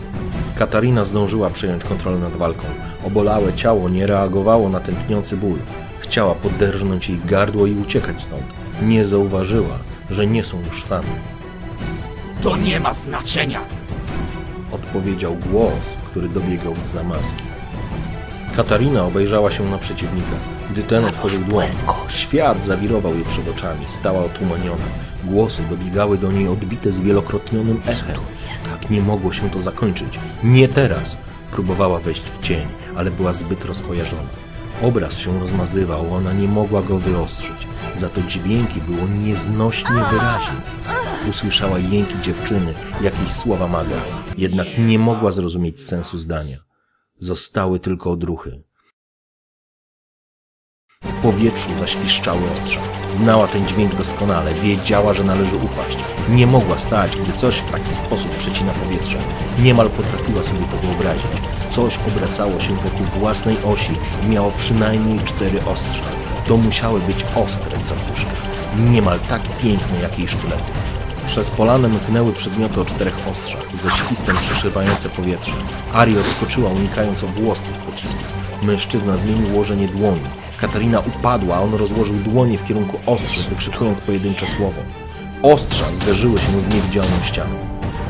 Katarina 0.56 1.06
zdążyła 1.06 1.50
przejąć 1.50 1.84
kontrolę 1.84 2.18
nad 2.18 2.36
walką. 2.36 2.64
Obolałe 3.08 3.54
ciało 3.54 3.90
nie 3.90 4.08
reagowało 4.08 4.70
na 4.70 4.80
tętniący 4.80 5.38
ból. 5.38 5.58
Chciała 6.00 6.36
poderżnąć 6.36 7.10
jej 7.10 7.20
gardło 7.26 7.68
i 7.68 7.74
uciekać 7.74 8.22
stąd. 8.22 8.44
Nie 8.82 9.06
zauważyła, 9.06 9.78
że 10.10 10.28
nie 10.28 10.44
są 10.44 10.58
już 10.66 10.84
same. 10.84 11.10
To 12.42 12.58
nie 12.58 12.80
ma 12.80 12.94
znaczenia. 12.94 13.60
Odpowiedział 14.72 15.36
głos, 15.36 15.94
który 16.12 16.30
dobiegał 16.30 16.76
z 16.76 16.82
zamaski. 16.82 17.53
Katarina 18.56 19.06
obejrzała 19.06 19.52
się 19.52 19.70
na 19.70 19.78
przeciwnika. 19.78 20.36
Gdy 20.72 20.84
ten 20.84 21.06
otworzył 21.06 21.44
dłoń, 21.44 21.68
świat 22.08 22.64
zawirował 22.64 23.16
jej 23.16 23.24
przed 23.24 23.48
oczami. 23.48 23.86
Stała 23.88 24.24
otumaniona. 24.24 24.86
Głosy 25.24 25.64
dobiegały 25.70 26.18
do 26.18 26.32
niej 26.32 26.48
odbite 26.48 26.92
zwielokrotnionym 26.92 27.82
echem. 27.86 28.18
Tak 28.70 28.90
nie 28.90 29.02
mogło 29.02 29.34
się 29.34 29.50
to 29.50 29.62
zakończyć. 29.62 30.20
Nie 30.44 30.68
teraz! 30.68 31.18
Próbowała 31.52 32.00
wejść 32.00 32.24
w 32.24 32.42
cień, 32.42 32.68
ale 32.96 33.12
była 33.12 33.34
zbyt 33.34 33.66
rozkojarzona. 33.66 34.30
Obraz 34.82 35.18
się 35.18 35.40
rozmazywał, 35.40 36.14
ona 36.14 36.34
nie 36.34 36.48
mogła 36.48 36.82
go 36.82 37.00
wyostrzyć. 37.00 37.68
Za 37.94 38.10
to 38.10 38.22
dźwięki 38.22 38.82
było 38.82 39.08
nieznośnie 39.08 39.96
wyraźne. 40.12 40.62
Usłyszała 41.30 41.80
jęki 41.80 42.22
dziewczyny, 42.22 42.74
jakieś 43.02 43.32
słowa 43.32 43.68
maga, 43.68 43.96
jednak 44.38 44.68
nie 44.78 45.00
mogła 45.00 45.32
zrozumieć 45.32 45.82
sensu 45.82 46.18
zdania. 46.18 46.73
Zostały 47.20 47.80
tylko 47.80 48.12
odruchy. 48.12 48.64
W 51.04 51.22
powietrzu 51.22 51.78
zaświszczały 51.78 52.52
ostrza. 52.52 52.80
Znała 53.10 53.48
ten 53.48 53.68
dźwięk 53.68 53.96
doskonale, 53.96 54.54
wiedziała, 54.54 55.14
że 55.14 55.24
należy 55.24 55.56
upaść. 55.56 55.98
Nie 56.30 56.48
mogła 56.48 56.78
stać, 56.78 57.18
gdy 57.18 57.34
coś 57.34 57.56
w 57.56 57.72
taki 57.72 57.94
sposób 57.94 58.38
przecina 58.38 58.72
powietrze. 58.72 59.18
Niemal 59.60 59.90
potrafiła 59.90 60.44
sobie 60.44 60.66
to 60.66 60.78
wyobrazić. 60.78 61.32
Coś 61.72 61.98
obracało 62.08 62.60
się 62.60 62.76
wokół 62.76 63.06
własnej 63.06 63.58
osi 63.64 63.94
i 64.26 64.30
miało 64.30 64.52
przynajmniej 64.52 65.20
cztery 65.20 65.66
ostrza. 65.66 66.04
To 66.48 66.58
musiały 66.58 67.00
być 67.00 67.26
ostre 67.36 67.80
cacuszki. 67.84 68.32
Niemal 68.92 69.20
tak 69.20 69.42
piękne 69.58 70.00
jak 70.00 70.20
jej 70.20 70.28
sztylety. 70.28 70.93
Przez 71.28 71.52
polanę 71.52 71.88
mknęły 71.88 72.34
przedmioty 72.34 72.82
o 72.82 72.86
czterech 72.86 73.28
ostrzach, 73.28 73.76
ze 73.82 73.90
świstem 73.90 74.36
przeszywające 74.36 75.10
powietrze. 75.10 75.54
Ari 75.94 76.18
odskoczyła, 76.18 76.70
unikając 76.70 77.24
obłostów 77.24 77.74
pocisków. 77.74 78.64
Mężczyzna 78.64 79.18
zmienił 79.18 79.54
ułożenie 79.54 79.88
dłoni. 79.88 80.22
Katarina 80.58 81.00
upadła, 81.00 81.56
a 81.56 81.62
on 81.62 81.74
rozłożył 81.74 82.16
dłonie 82.16 82.58
w 82.58 82.66
kierunku 82.66 83.00
ostrzy, 83.06 83.50
wykrzykując 83.50 84.02
pojedyncze 84.02 84.48
słowo. 84.48 84.82
Ostrza 85.42 85.86
zderzyły 85.92 86.38
się 86.38 86.62
z 86.62 86.76
niewidzialną 86.76 87.24
ścianą. 87.24 87.56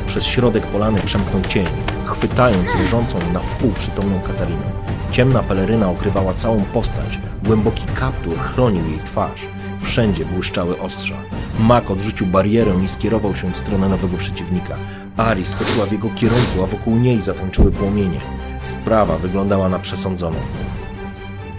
Przez 0.06 0.24
środek 0.24 0.66
polany 0.66 1.00
przemknął 1.04 1.42
cień, 1.42 1.66
chwytając 2.04 2.74
leżącą 2.74 3.18
na 3.32 3.40
wpół 3.40 3.72
przytomną 3.72 4.20
Katarinę. 4.20 4.84
Ciemna 5.10 5.42
peleryna 5.42 5.90
okrywała 5.90 6.34
całą 6.34 6.64
postać, 6.64 7.18
głęboki 7.42 7.84
kaptur 7.94 8.38
chronił 8.38 8.90
jej 8.90 8.98
twarz. 8.98 9.46
Wszędzie 9.84 10.24
błyszczały 10.24 10.80
ostrza. 10.80 11.14
Mak 11.58 11.90
odrzucił 11.90 12.26
barierę 12.26 12.72
i 12.84 12.88
skierował 12.88 13.36
się 13.36 13.50
w 13.50 13.56
stronę 13.56 13.88
nowego 13.88 14.16
przeciwnika. 14.16 14.76
Ari 15.16 15.46
skoczyła 15.46 15.86
w 15.86 15.92
jego 15.92 16.10
kierunku, 16.10 16.62
a 16.62 16.66
wokół 16.66 16.96
niej 16.96 17.20
zatańczyły 17.20 17.70
płomienie. 17.70 18.20
Sprawa 18.62 19.18
wyglądała 19.18 19.68
na 19.68 19.78
przesądzoną. 19.78 20.36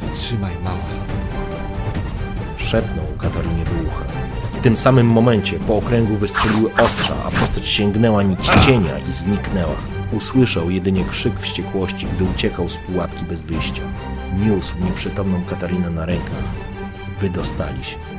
Wytrzymaj, 0.01 0.53
mała. 0.63 0.77
Szepnął 2.57 3.05
Katarinie 3.17 3.63
do 3.65 3.87
ucha. 3.87 4.05
W 4.51 4.59
tym 4.59 4.77
samym 4.77 5.07
momencie 5.07 5.59
po 5.59 5.77
okręgu 5.77 6.17
wystrzeliły 6.17 6.73
ostrza, 6.73 7.15
a 7.25 7.31
postać 7.31 7.67
sięgnęła 7.67 8.23
nici 8.23 8.51
cienia 8.65 8.99
i 8.99 9.11
zniknęła. 9.11 9.75
Usłyszał 10.11 10.69
jedynie 10.69 11.05
krzyk 11.05 11.39
wściekłości, 11.39 12.07
gdy 12.15 12.23
uciekał 12.23 12.69
z 12.69 12.77
pułapki 12.77 13.25
bez 13.25 13.43
wyjścia. 13.43 13.83
Niósł 14.39 14.75
nieprzytomną 14.85 15.43
Katarinę 15.43 15.89
na 15.89 16.05
rękach. 16.05 16.43
Wydostali 17.19 17.83
się. 17.83 18.14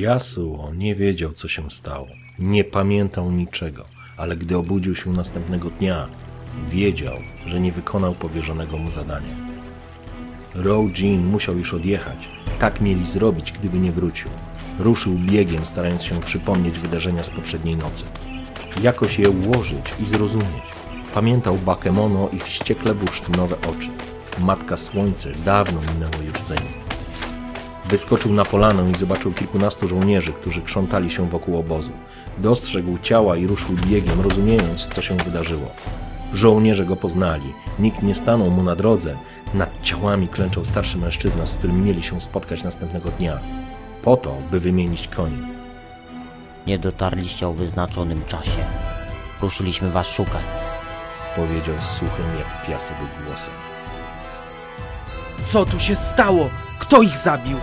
Yasuo 0.00 0.74
nie 0.74 0.94
wiedział, 0.94 1.32
co 1.32 1.48
się 1.48 1.70
stało. 1.70 2.08
Nie 2.38 2.64
pamiętał 2.64 3.30
niczego, 3.30 3.84
ale 4.16 4.36
gdy 4.36 4.56
obudził 4.56 4.94
się 4.94 5.12
następnego 5.12 5.70
dnia, 5.70 6.08
wiedział, 6.68 7.16
że 7.46 7.60
nie 7.60 7.72
wykonał 7.72 8.14
powierzonego 8.14 8.78
mu 8.78 8.90
zadania. 8.90 9.36
Row 10.54 10.98
Jean 10.98 11.26
musiał 11.26 11.58
już 11.58 11.74
odjechać. 11.74 12.28
Tak 12.58 12.80
mieli 12.80 13.06
zrobić, 13.06 13.52
gdyby 13.52 13.78
nie 13.78 13.92
wrócił. 13.92 14.30
Ruszył 14.78 15.14
biegiem, 15.14 15.66
starając 15.66 16.02
się 16.02 16.20
przypomnieć 16.20 16.78
wydarzenia 16.78 17.22
z 17.22 17.30
poprzedniej 17.30 17.76
nocy. 17.76 18.04
Jakoś 18.82 19.18
je 19.18 19.30
ułożyć 19.30 19.92
i 20.02 20.04
zrozumieć. 20.04 20.64
Pamiętał 21.14 21.56
Bakemono 21.56 22.28
i 22.28 22.40
wściekle 22.40 22.94
bursztynowe 22.94 23.56
oczy. 23.56 23.88
Matka 24.38 24.76
Słońce 24.76 25.32
dawno 25.44 25.80
minęło 25.80 26.22
już 26.22 26.48
nim. 26.48 26.83
Wyskoczył 27.84 28.32
na 28.32 28.44
polanę 28.44 28.90
i 28.90 28.94
zobaczył 28.94 29.32
kilkunastu 29.32 29.88
żołnierzy, 29.88 30.32
którzy 30.32 30.62
krzątali 30.62 31.10
się 31.10 31.28
wokół 31.28 31.58
obozu. 31.58 31.90
Dostrzegł 32.38 32.98
ciała 32.98 33.36
i 33.36 33.46
ruszył 33.46 33.76
biegiem, 33.86 34.20
rozumiejąc, 34.20 34.88
co 34.88 35.02
się 35.02 35.16
wydarzyło. 35.16 35.70
Żołnierze 36.32 36.84
go 36.84 36.96
poznali. 36.96 37.52
Nikt 37.78 38.02
nie 38.02 38.14
stanął 38.14 38.50
mu 38.50 38.62
na 38.62 38.76
drodze. 38.76 39.16
Nad 39.54 39.82
ciałami 39.82 40.28
klęczał 40.28 40.64
starszy 40.64 40.98
mężczyzna, 40.98 41.46
z 41.46 41.54
którym 41.54 41.84
mieli 41.84 42.02
się 42.02 42.20
spotkać 42.20 42.64
następnego 42.64 43.10
dnia. 43.10 43.40
Po 44.02 44.16
to, 44.16 44.36
by 44.50 44.60
wymienić 44.60 45.08
koni. 45.08 45.38
Nie 46.66 46.78
dotarliście 46.78 47.48
o 47.48 47.52
wyznaczonym 47.52 48.24
czasie. 48.24 48.64
Ruszyliśmy 49.42 49.90
was 49.90 50.06
szukać. 50.06 50.44
Powiedział 51.36 51.74
z 51.80 51.86
suchym 51.86 52.26
jak 52.38 52.66
piasek 52.66 52.96
głosem. 53.26 53.63
Co 55.46 55.64
tu 55.64 55.80
się 55.80 55.96
stało? 55.96 56.50
Kto 56.78 57.02
ich 57.02 57.16
zabił? 57.16 57.58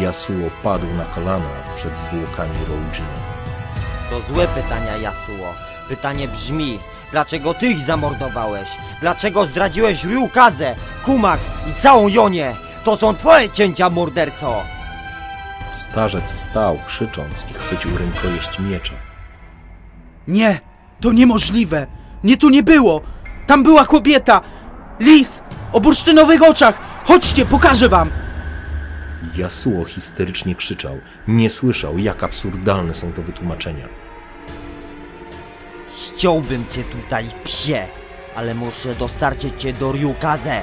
Yasuo 0.00 0.50
padł 0.62 0.86
na 0.86 1.04
kolana 1.04 1.48
przed 1.76 1.98
zwłokami 1.98 2.58
Roujina. 2.68 3.22
To 4.10 4.20
złe 4.20 4.48
pytania, 4.48 4.96
Yasuo. 4.96 5.54
Pytanie 5.88 6.28
brzmi, 6.28 6.78
dlaczego 7.12 7.54
ty 7.54 7.66
ich 7.66 7.78
zamordowałeś? 7.78 8.68
Dlaczego 9.00 9.44
zdradziłeś 9.44 10.04
Ryukazę, 10.04 10.76
Kumak 11.04 11.40
i 11.70 11.74
całą 11.74 12.08
Jonię? 12.08 12.56
To 12.84 12.96
są 12.96 13.14
twoje 13.14 13.50
cięcia, 13.50 13.90
morderco! 13.90 14.62
Starzec 15.76 16.32
wstał, 16.32 16.78
krzycząc 16.86 17.44
i 17.50 17.54
chwycił 17.54 17.98
rękojeść 17.98 18.58
miecza. 18.58 18.94
Nie, 20.28 20.60
to 21.00 21.12
niemożliwe. 21.12 21.86
Nie 22.24 22.36
tu 22.36 22.50
nie 22.50 22.62
było. 22.62 23.00
Tam 23.46 23.62
była 23.62 23.86
kobieta. 23.86 24.40
Lis, 25.00 25.42
o 25.72 25.80
bursztynowych 25.80 26.42
oczach. 26.42 26.80
Chodźcie, 27.04 27.46
pokażę 27.46 27.88
wam. 27.88 28.10
Yasuo 29.36 29.84
histerycznie 29.84 30.54
krzyczał. 30.54 30.98
Nie 31.28 31.50
słyszał, 31.50 31.98
jak 31.98 32.22
absurdalne 32.24 32.94
są 32.94 33.12
to 33.12 33.22
wytłumaczenia. 33.22 33.88
Ściąłbym 35.96 36.64
cię 36.70 36.84
tutaj, 36.84 37.26
psie, 37.44 37.86
ale 38.36 38.54
muszę 38.54 38.94
dostarczyć 38.94 39.62
cię 39.62 39.72
do 39.72 39.92
Ryukaze. 39.92 40.62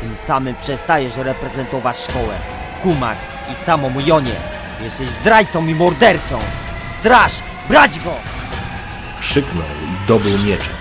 Tym 0.00 0.16
samym 0.16 0.54
przestajesz 0.54 1.16
reprezentować 1.16 1.98
szkołę, 1.98 2.34
Kumak 2.82 3.18
i 3.52 3.64
samą 3.64 3.92
Jonię. 4.06 4.34
Jesteś 4.82 5.08
zdrajcą 5.08 5.66
i 5.66 5.74
mordercą. 5.74 6.38
Straż, 7.00 7.32
brać 7.68 8.00
go! 8.00 8.14
Krzyknął 9.20 9.64
i 9.64 10.08
dobył 10.08 10.38
miecza. 10.38 10.79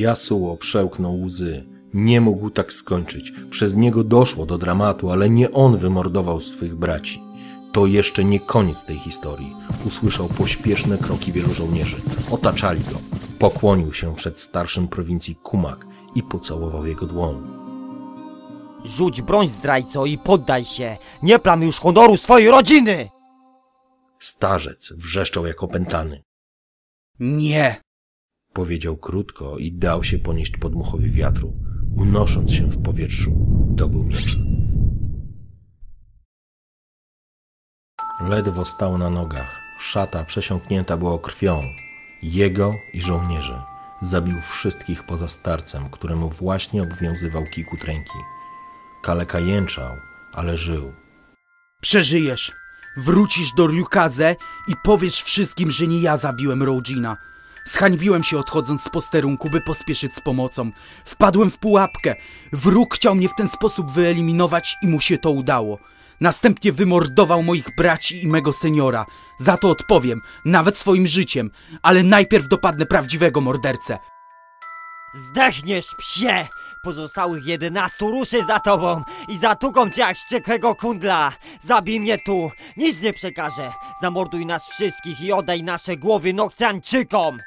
Yasuo 0.00 0.56
przełknął 0.56 1.22
łzy. 1.22 1.64
Nie 1.94 2.20
mógł 2.20 2.50
tak 2.50 2.72
skończyć. 2.72 3.32
Przez 3.50 3.76
niego 3.76 4.04
doszło 4.04 4.46
do 4.46 4.58
dramatu, 4.58 5.10
ale 5.10 5.30
nie 5.30 5.50
on 5.50 5.76
wymordował 5.76 6.40
swych 6.40 6.74
braci. 6.76 7.22
To 7.72 7.86
jeszcze 7.86 8.24
nie 8.24 8.40
koniec 8.40 8.84
tej 8.84 8.98
historii. 8.98 9.56
Usłyszał 9.86 10.28
pośpieszne 10.28 10.98
kroki 10.98 11.32
wielu 11.32 11.54
żołnierzy. 11.54 11.96
Otaczali 12.30 12.80
go. 12.80 12.98
Pokłonił 13.38 13.92
się 13.92 14.14
przed 14.14 14.40
starszym 14.40 14.88
prowincji 14.88 15.34
Kumak 15.34 15.86
i 16.14 16.22
pocałował 16.22 16.86
jego 16.86 17.06
dłoń. 17.06 17.60
Rzuć 18.84 19.22
broń, 19.22 19.48
zdrajco, 19.48 20.06
i 20.06 20.18
poddaj 20.18 20.64
się. 20.64 20.96
Nie 21.22 21.38
plam 21.38 21.62
już 21.62 21.80
honoru 21.80 22.16
swojej 22.16 22.50
rodziny! 22.50 23.08
Starzec 24.18 24.92
wrzeszczał 24.92 25.46
jak 25.46 25.62
opętany. 25.62 26.22
Nie. 27.20 27.80
Powiedział 28.52 28.96
krótko 28.96 29.58
i 29.58 29.72
dał 29.72 30.04
się 30.04 30.18
ponieść 30.18 30.56
podmuchowi 30.56 31.10
wiatru. 31.10 31.52
Unosząc 31.96 32.52
się 32.52 32.66
w 32.66 32.82
powietrzu, 32.82 33.46
dobył 33.70 34.04
miecz. 34.04 34.38
Ledwo 38.20 38.64
stał 38.64 38.98
na 38.98 39.10
nogach. 39.10 39.60
Szata 39.78 40.24
przesiąknięta 40.24 40.96
była 40.96 41.18
krwią. 41.18 41.62
Jego 42.22 42.74
i 42.92 43.02
żołnierzy. 43.02 43.62
Zabił 44.00 44.40
wszystkich 44.40 45.06
poza 45.06 45.28
starcem, 45.28 45.90
któremu 45.90 46.30
właśnie 46.30 46.82
obwiązywał 46.82 47.44
kikut 47.44 47.84
ręki. 47.84 48.18
Kaleka 49.02 49.38
jęczał, 49.38 49.96
ale 50.32 50.56
żył. 50.56 50.92
Przeżyjesz. 51.80 52.52
Wrócisz 52.96 53.52
do 53.52 53.66
Ryukaze 53.66 54.36
i 54.68 54.72
powiesz 54.84 55.22
wszystkim, 55.22 55.70
że 55.70 55.86
nie 55.86 56.00
ja 56.00 56.16
zabiłem 56.16 56.62
Roujina. 56.62 57.16
Zhańbiłem 57.64 58.22
się 58.22 58.38
odchodząc 58.38 58.82
z 58.82 58.88
posterunku, 58.88 59.50
by 59.50 59.60
pospieszyć 59.60 60.14
z 60.14 60.20
pomocą. 60.20 60.70
Wpadłem 61.04 61.50
w 61.50 61.58
pułapkę. 61.58 62.14
Wróg 62.52 62.94
chciał 62.94 63.14
mnie 63.14 63.28
w 63.28 63.34
ten 63.34 63.48
sposób 63.48 63.92
wyeliminować 63.92 64.76
i 64.82 64.88
mu 64.88 65.00
się 65.00 65.18
to 65.18 65.30
udało. 65.30 65.78
Następnie 66.20 66.72
wymordował 66.72 67.42
moich 67.42 67.76
braci 67.76 68.22
i 68.22 68.26
mego 68.26 68.52
seniora. 68.52 69.06
Za 69.38 69.56
to 69.56 69.70
odpowiem, 69.70 70.20
nawet 70.44 70.78
swoim 70.78 71.06
życiem, 71.06 71.50
ale 71.82 72.02
najpierw 72.02 72.48
dopadnę 72.48 72.86
prawdziwego 72.86 73.40
mordercę. 73.40 73.98
Zdechniesz, 75.14 75.86
psie! 75.98 76.48
Pozostałych 76.82 77.46
jedenastu 77.46 78.10
ruszy 78.10 78.44
za 78.44 78.60
tobą 78.60 79.02
i 79.28 79.36
zatuką 79.36 79.90
cię 79.90 80.00
jak 80.00 80.16
wściekłego 80.16 80.74
kundla! 80.74 81.32
Zabij 81.60 82.00
mnie 82.00 82.18
tu! 82.18 82.50
Nic 82.76 83.00
nie 83.02 83.12
przekażę! 83.12 83.70
Zamorduj 84.02 84.46
nas 84.46 84.68
wszystkich 84.68 85.20
i 85.20 85.32
oddaj 85.32 85.62
nasze 85.62 85.96
głowy 85.96 86.32
Nokceanczykom! 86.32 87.38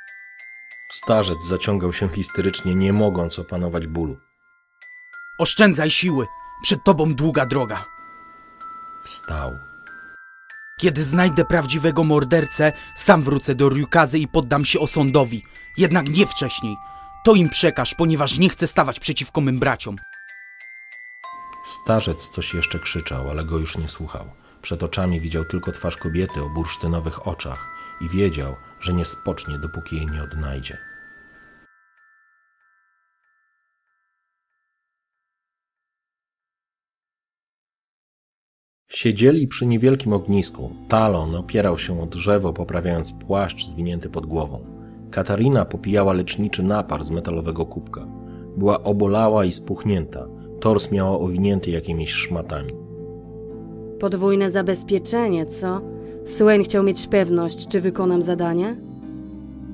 Starzec 0.94 1.44
zaciągał 1.44 1.94
się 1.94 2.10
histerycznie, 2.10 2.76
nie 2.76 2.94
mogąc 2.94 3.40
opanować 3.40 3.88
bólu. 3.88 4.18
Oszczędzaj 5.40 5.92
siły. 5.92 6.28
Przed 6.64 6.84
tobą 6.84 7.14
długa 7.14 7.46
droga. 7.46 7.86
Wstał. 9.06 9.52
Kiedy 10.80 11.04
znajdę 11.04 11.46
prawdziwego 11.46 12.04
mordercę, 12.04 12.74
sam 12.96 13.22
wrócę 13.22 13.56
do 13.56 13.70
Ryukazy 13.70 14.20
i 14.20 14.28
poddam 14.28 14.66
się 14.66 14.80
osądowi. 14.80 15.44
Jednak 15.78 16.10
nie 16.10 16.28
wcześniej. 16.28 16.76
To 17.26 17.36
im 17.36 17.50
przekaż, 17.50 17.96
ponieważ 17.96 18.38
nie 18.38 18.50
chcę 18.50 18.68
stawać 18.68 19.00
przeciwko 19.00 19.42
mym 19.42 19.60
braciom. 19.60 19.96
Starzec 21.66 22.28
coś 22.28 22.54
jeszcze 22.54 22.80
krzyczał, 22.80 23.30
ale 23.30 23.46
go 23.46 23.58
już 23.58 23.78
nie 23.78 23.90
słuchał. 23.90 24.26
Przed 24.62 24.84
oczami 24.84 25.22
widział 25.22 25.46
tylko 25.46 25.72
twarz 25.72 25.98
kobiety 25.98 26.44
o 26.44 26.50
bursztynowych 26.50 27.28
oczach 27.28 27.74
i 28.04 28.10
wiedział, 28.10 28.56
że 28.80 28.94
nie 28.94 29.06
spocznie, 29.06 29.60
dopóki 29.60 29.96
jej 29.96 30.08
nie 30.08 30.24
odnajdzie. 30.24 30.78
Siedzieli 38.90 39.48
przy 39.48 39.66
niewielkim 39.66 40.14
ognisku. 40.14 40.72
Talon 40.90 41.36
opierał 41.36 41.78
się 41.78 42.02
o 42.02 42.06
drzewo, 42.06 42.54
poprawiając 42.54 43.14
płaszcz 43.14 43.66
zwinięty 43.66 44.10
pod 44.10 44.26
głową. 44.26 44.66
Katarina 45.12 45.66
popijała 45.66 46.14
leczniczy 46.14 46.64
napar 46.64 47.04
z 47.04 47.12
metalowego 47.12 47.66
kubka. 47.66 48.08
Była 48.58 48.84
obolała 48.84 49.46
i 49.46 49.54
spuchnięta. 49.54 50.28
Tors 50.60 50.92
miała 50.92 51.20
owinięty 51.20 51.72
jakimiś 51.72 52.12
szmatami. 52.12 52.74
Podwójne 54.00 54.50
zabezpieczenie, 54.50 55.46
co? 55.46 55.93
Swain 56.26 56.64
chciał 56.64 56.84
mieć 56.84 57.08
pewność, 57.08 57.68
czy 57.68 57.82
wykonam 57.82 58.22
zadanie? 58.22 58.76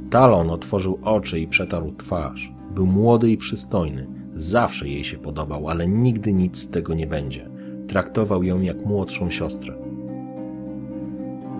Talon 0.09 0.49
otworzył 0.49 0.99
oczy 1.03 1.39
i 1.39 1.47
przetarł 1.47 1.93
twarz. 1.97 2.51
Był 2.71 2.85
młody 2.85 3.31
i 3.31 3.37
przystojny. 3.37 4.07
Zawsze 4.35 4.87
jej 4.87 5.03
się 5.03 5.17
podobał, 5.17 5.69
ale 5.69 5.87
nigdy 5.87 6.33
nic 6.33 6.57
z 6.57 6.69
tego 6.69 6.93
nie 6.93 7.07
będzie. 7.07 7.49
Traktował 7.87 8.43
ją 8.43 8.61
jak 8.61 8.85
młodszą 8.85 9.29
siostrę. 9.29 9.73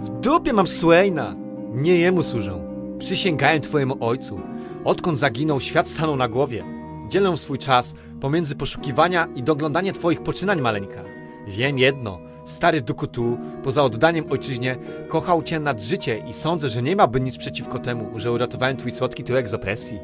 W 0.03 0.09
dupie 0.21 0.53
mam 0.53 0.67
Swaina. 0.67 1.35
Nie 1.73 1.95
jemu 1.95 2.23
służę. 2.23 2.59
Przysięgałem 2.99 3.61
twojemu 3.61 3.95
ojcu. 3.99 4.39
Odkąd 4.85 5.19
zaginął, 5.19 5.59
świat 5.59 5.87
stanął 5.87 6.15
na 6.15 6.27
głowie. 6.27 6.63
Dzielę 7.09 7.37
swój 7.37 7.57
czas 7.57 7.95
pomiędzy 8.21 8.55
poszukiwania 8.55 9.27
i 9.35 9.43
doglądania 9.43 9.93
twoich 9.93 10.21
poczynań, 10.23 10.61
maleńka. 10.61 11.03
Wiem 11.47 11.79
jedno. 11.79 12.28
Stary 12.49 12.81
Dukutu, 12.81 13.37
poza 13.63 13.83
oddaniem 13.83 14.25
ojczyźnie, 14.29 14.75
kochał 15.07 15.43
cię 15.43 15.59
nad 15.59 15.81
życie 15.81 16.17
i 16.29 16.33
sądzę, 16.33 16.69
że 16.69 16.81
nie 16.81 16.95
miałby 16.95 17.21
nic 17.21 17.37
przeciwko 17.37 17.79
temu, 17.79 18.19
że 18.19 18.31
uratowałem 18.31 18.77
twój 18.77 18.91
słodki 18.91 19.23
tyłek 19.23 19.49
z 19.49 19.53
opresji. 19.53 19.99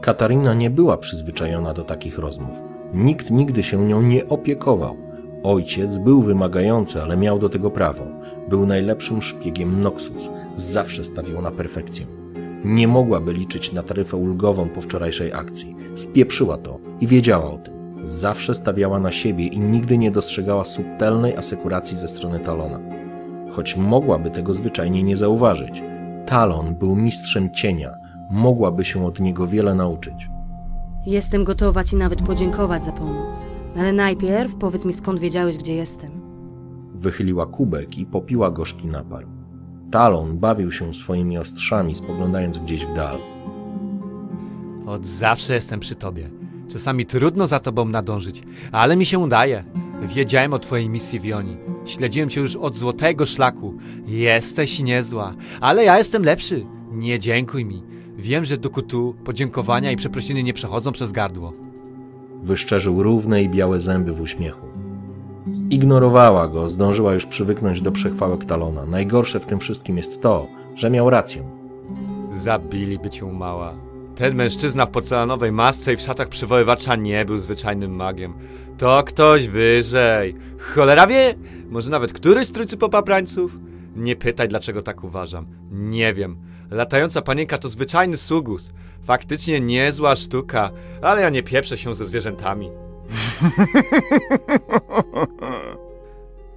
Katarina 0.00 0.54
nie 0.54 0.70
była 0.70 0.96
przyzwyczajona 0.96 1.74
do 1.74 1.84
takich 1.84 2.18
rozmów. 2.18 2.56
Nikt 2.94 3.30
nigdy 3.30 3.62
się 3.62 3.86
nią 3.86 4.02
nie 4.02 4.28
opiekował. 4.28 4.96
Ojciec 5.42 5.98
był 5.98 6.22
wymagający, 6.22 7.02
ale 7.02 7.16
miał 7.16 7.38
do 7.38 7.48
tego 7.48 7.70
prawo. 7.70 8.04
Był 8.48 8.66
najlepszym 8.66 9.22
szpiegiem 9.22 9.82
Noxus. 9.82 10.22
Zawsze 10.56 11.04
stawiał 11.04 11.42
na 11.42 11.50
perfekcję. 11.50 12.06
Nie 12.64 12.88
mogłaby 12.88 13.32
liczyć 13.32 13.72
na 13.72 13.82
taryfę 13.82 14.16
ulgową 14.16 14.68
po 14.68 14.80
wczorajszej 14.82 15.32
akcji. 15.32 15.76
Spieprzyła 15.94 16.58
to 16.58 16.78
i 17.00 17.06
wiedziała 17.06 17.50
o 17.50 17.58
tym. 17.58 17.73
Zawsze 18.04 18.54
stawiała 18.54 18.98
na 18.98 19.12
siebie 19.12 19.46
i 19.46 19.58
nigdy 19.58 19.98
nie 19.98 20.10
dostrzegała 20.10 20.64
subtelnej 20.64 21.36
asekuracji 21.36 21.96
ze 21.96 22.08
strony 22.08 22.40
Talona. 22.40 22.80
Choć 23.52 23.76
mogłaby 23.76 24.30
tego 24.30 24.54
zwyczajnie 24.54 25.02
nie 25.02 25.16
zauważyć. 25.16 25.82
Talon 26.26 26.74
był 26.74 26.96
mistrzem 26.96 27.54
cienia. 27.54 27.94
Mogłaby 28.30 28.84
się 28.84 29.06
od 29.06 29.20
niego 29.20 29.46
wiele 29.46 29.74
nauczyć. 29.74 30.28
Jestem 31.06 31.44
gotowa 31.44 31.84
ci 31.84 31.96
nawet 31.96 32.22
podziękować 32.22 32.84
za 32.84 32.92
pomoc. 32.92 33.42
Ale 33.78 33.92
najpierw 33.92 34.56
powiedz 34.56 34.84
mi 34.84 34.92
skąd 34.92 35.20
wiedziałeś, 35.20 35.56
gdzie 35.56 35.74
jestem. 35.74 36.10
Wychyliła 36.94 37.46
kubek 37.46 37.98
i 37.98 38.06
popiła 38.06 38.50
gorzki 38.50 38.86
napar. 38.86 39.26
Talon 39.90 40.38
bawił 40.38 40.72
się 40.72 40.94
swoimi 40.94 41.38
ostrzami, 41.38 41.94
spoglądając 41.94 42.58
gdzieś 42.58 42.86
w 42.86 42.94
dal. 42.94 43.16
Od 44.86 45.06
zawsze 45.06 45.54
jestem 45.54 45.80
przy 45.80 45.94
tobie. 45.94 46.30
Czasami 46.68 47.06
trudno 47.06 47.46
za 47.46 47.60
tobą 47.60 47.84
nadążyć, 47.84 48.42
ale 48.72 48.96
mi 48.96 49.06
się 49.06 49.18
udaje. 49.18 49.64
Wiedziałem 50.02 50.54
o 50.54 50.58
twojej 50.58 50.88
misji 50.88 51.20
w 51.20 51.24
Joni. 51.24 51.56
Śledziłem 51.84 52.30
cię 52.30 52.40
już 52.40 52.56
od 52.56 52.76
złotego 52.76 53.26
szlaku. 53.26 53.74
Jesteś 54.06 54.80
niezła, 54.80 55.34
ale 55.60 55.84
ja 55.84 55.98
jestem 55.98 56.24
lepszy. 56.24 56.66
Nie 56.92 57.18
dziękuj 57.18 57.64
mi. 57.64 57.82
Wiem, 58.16 58.44
że 58.44 58.56
do 58.56 58.70
kutu 58.70 59.14
podziękowania 59.24 59.90
i 59.92 59.96
przeprosiny 59.96 60.42
nie 60.42 60.52
przechodzą 60.52 60.92
przez 60.92 61.12
gardło. 61.12 61.52
Wyszczerzył 62.42 63.02
równe 63.02 63.42
i 63.42 63.48
białe 63.48 63.80
zęby 63.80 64.12
w 64.12 64.20
uśmiechu. 64.20 64.66
Zignorowała 65.52 66.48
go, 66.48 66.68
zdążyła 66.68 67.14
już 67.14 67.26
przywyknąć 67.26 67.80
do 67.80 67.92
przechwałek 67.92 68.44
Talona. 68.44 68.86
Najgorsze 68.86 69.40
w 69.40 69.46
tym 69.46 69.58
wszystkim 69.58 69.96
jest 69.96 70.22
to, 70.22 70.46
że 70.74 70.90
miał 70.90 71.10
rację. 71.10 71.42
Zabiliby 72.32 73.10
cię 73.10 73.26
mała. 73.26 73.74
Ten 74.16 74.34
mężczyzna 74.34 74.86
w 74.86 74.90
porcelanowej 74.90 75.52
masce 75.52 75.92
i 75.92 75.96
w 75.96 76.00
szatach 76.00 76.28
przywoływacza 76.28 76.96
nie 76.96 77.24
był 77.24 77.38
zwyczajnym 77.38 77.96
magiem. 77.96 78.34
To 78.78 79.02
ktoś 79.02 79.48
wyżej. 79.48 80.36
Cholera 80.58 81.06
wie, 81.06 81.34
może 81.68 81.90
nawet 81.90 82.12
któryś 82.12 82.46
z 82.46 82.52
trójcy 82.52 82.76
popaprańców? 82.76 83.58
Nie 83.96 84.16
pytaj, 84.16 84.48
dlaczego 84.48 84.82
tak 84.82 85.04
uważam. 85.04 85.46
Nie 85.70 86.14
wiem. 86.14 86.36
Latająca 86.70 87.22
panienka 87.22 87.58
to 87.58 87.68
zwyczajny 87.68 88.16
sugus. 88.16 88.70
Faktycznie 89.04 89.60
niezła 89.60 90.16
sztuka, 90.16 90.70
ale 91.02 91.20
ja 91.20 91.30
nie 91.30 91.42
pieprzę 91.42 91.76
się 91.76 91.94
ze 91.94 92.06
zwierzętami. 92.06 92.70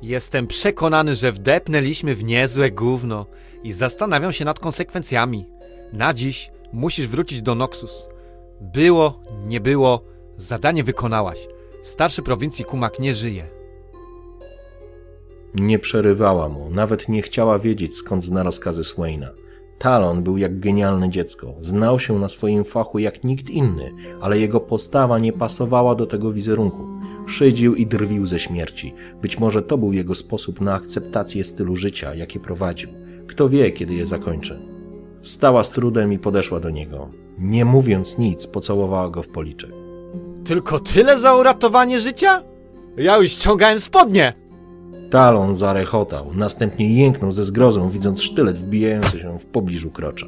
Jestem 0.01 0.47
przekonany, 0.47 1.15
że 1.15 1.31
wdepnęliśmy 1.31 2.15
w 2.15 2.23
niezłe 2.23 2.71
gówno 2.71 3.25
i 3.63 3.71
zastanawiam 3.71 4.33
się 4.33 4.45
nad 4.45 4.59
konsekwencjami. 4.59 5.45
Na 5.93 6.13
dziś 6.13 6.51
musisz 6.77 7.07
wrócić 7.07 7.41
do 7.41 7.55
Noxus. 7.55 8.07
Było, 8.61 9.19
nie 9.47 9.61
było, 9.61 10.03
zadanie 10.35 10.83
wykonałaś. 10.83 11.47
Starszy 11.81 12.21
prowincji 12.21 12.65
Kumak 12.65 12.99
nie 12.99 13.13
żyje. 13.13 13.47
Nie 15.55 15.79
przerywała 15.79 16.49
mu, 16.49 16.69
nawet 16.69 17.09
nie 17.09 17.21
chciała 17.21 17.59
wiedzieć 17.59 17.95
skąd 17.95 18.25
zna 18.25 18.43
rozkazy 18.43 18.83
Swaina. 18.83 19.29
Talon 19.79 20.23
był 20.23 20.37
jak 20.37 20.59
genialne 20.59 21.09
dziecko, 21.09 21.53
znał 21.59 21.99
się 21.99 22.19
na 22.19 22.29
swoim 22.29 22.63
fachu 22.63 22.99
jak 22.99 23.23
nikt 23.23 23.49
inny, 23.49 23.93
ale 24.21 24.39
jego 24.39 24.59
postawa 24.59 25.19
nie 25.19 25.33
pasowała 25.33 25.95
do 25.95 26.05
tego 26.05 26.31
wizerunku. 26.31 26.87
Szydził 27.27 27.75
i 27.75 27.85
drwił 27.85 28.25
ze 28.25 28.39
śmierci. 28.39 28.93
Być 29.21 29.39
może 29.39 29.61
to 29.61 29.77
był 29.77 29.93
jego 29.93 30.15
sposób 30.15 30.61
na 30.61 30.73
akceptację 30.73 31.43
stylu 31.43 31.75
życia, 31.75 32.15
jakie 32.15 32.39
prowadził. 32.39 32.89
Kto 33.27 33.49
wie, 33.49 33.71
kiedy 33.71 33.93
je 33.93 34.05
zakończy. 34.05 34.76
Wstała 35.21 35.63
z 35.63 35.69
trudem 35.69 36.13
i 36.13 36.19
podeszła 36.19 36.59
do 36.59 36.69
niego. 36.69 37.09
Nie 37.39 37.65
mówiąc 37.65 38.17
nic, 38.17 38.47
pocałowała 38.47 39.09
go 39.09 39.23
w 39.23 39.27
policzek. 39.27 39.71
Tylko 40.45 40.79
tyle 40.79 41.19
za 41.19 41.35
uratowanie 41.35 41.99
życia? 41.99 42.43
Ja 42.97 43.17
już 43.17 43.31
ściągałem 43.31 43.79
spodnie! 43.79 44.33
Talon 45.11 45.55
zarechotał, 45.55 46.33
następnie 46.33 46.97
jęknął 46.97 47.31
ze 47.31 47.43
zgrozą, 47.43 47.89
widząc 47.89 48.21
sztylet 48.21 48.57
wbijający 48.57 49.19
się 49.19 49.39
w 49.39 49.45
pobliżu 49.45 49.91
krocza. 49.91 50.27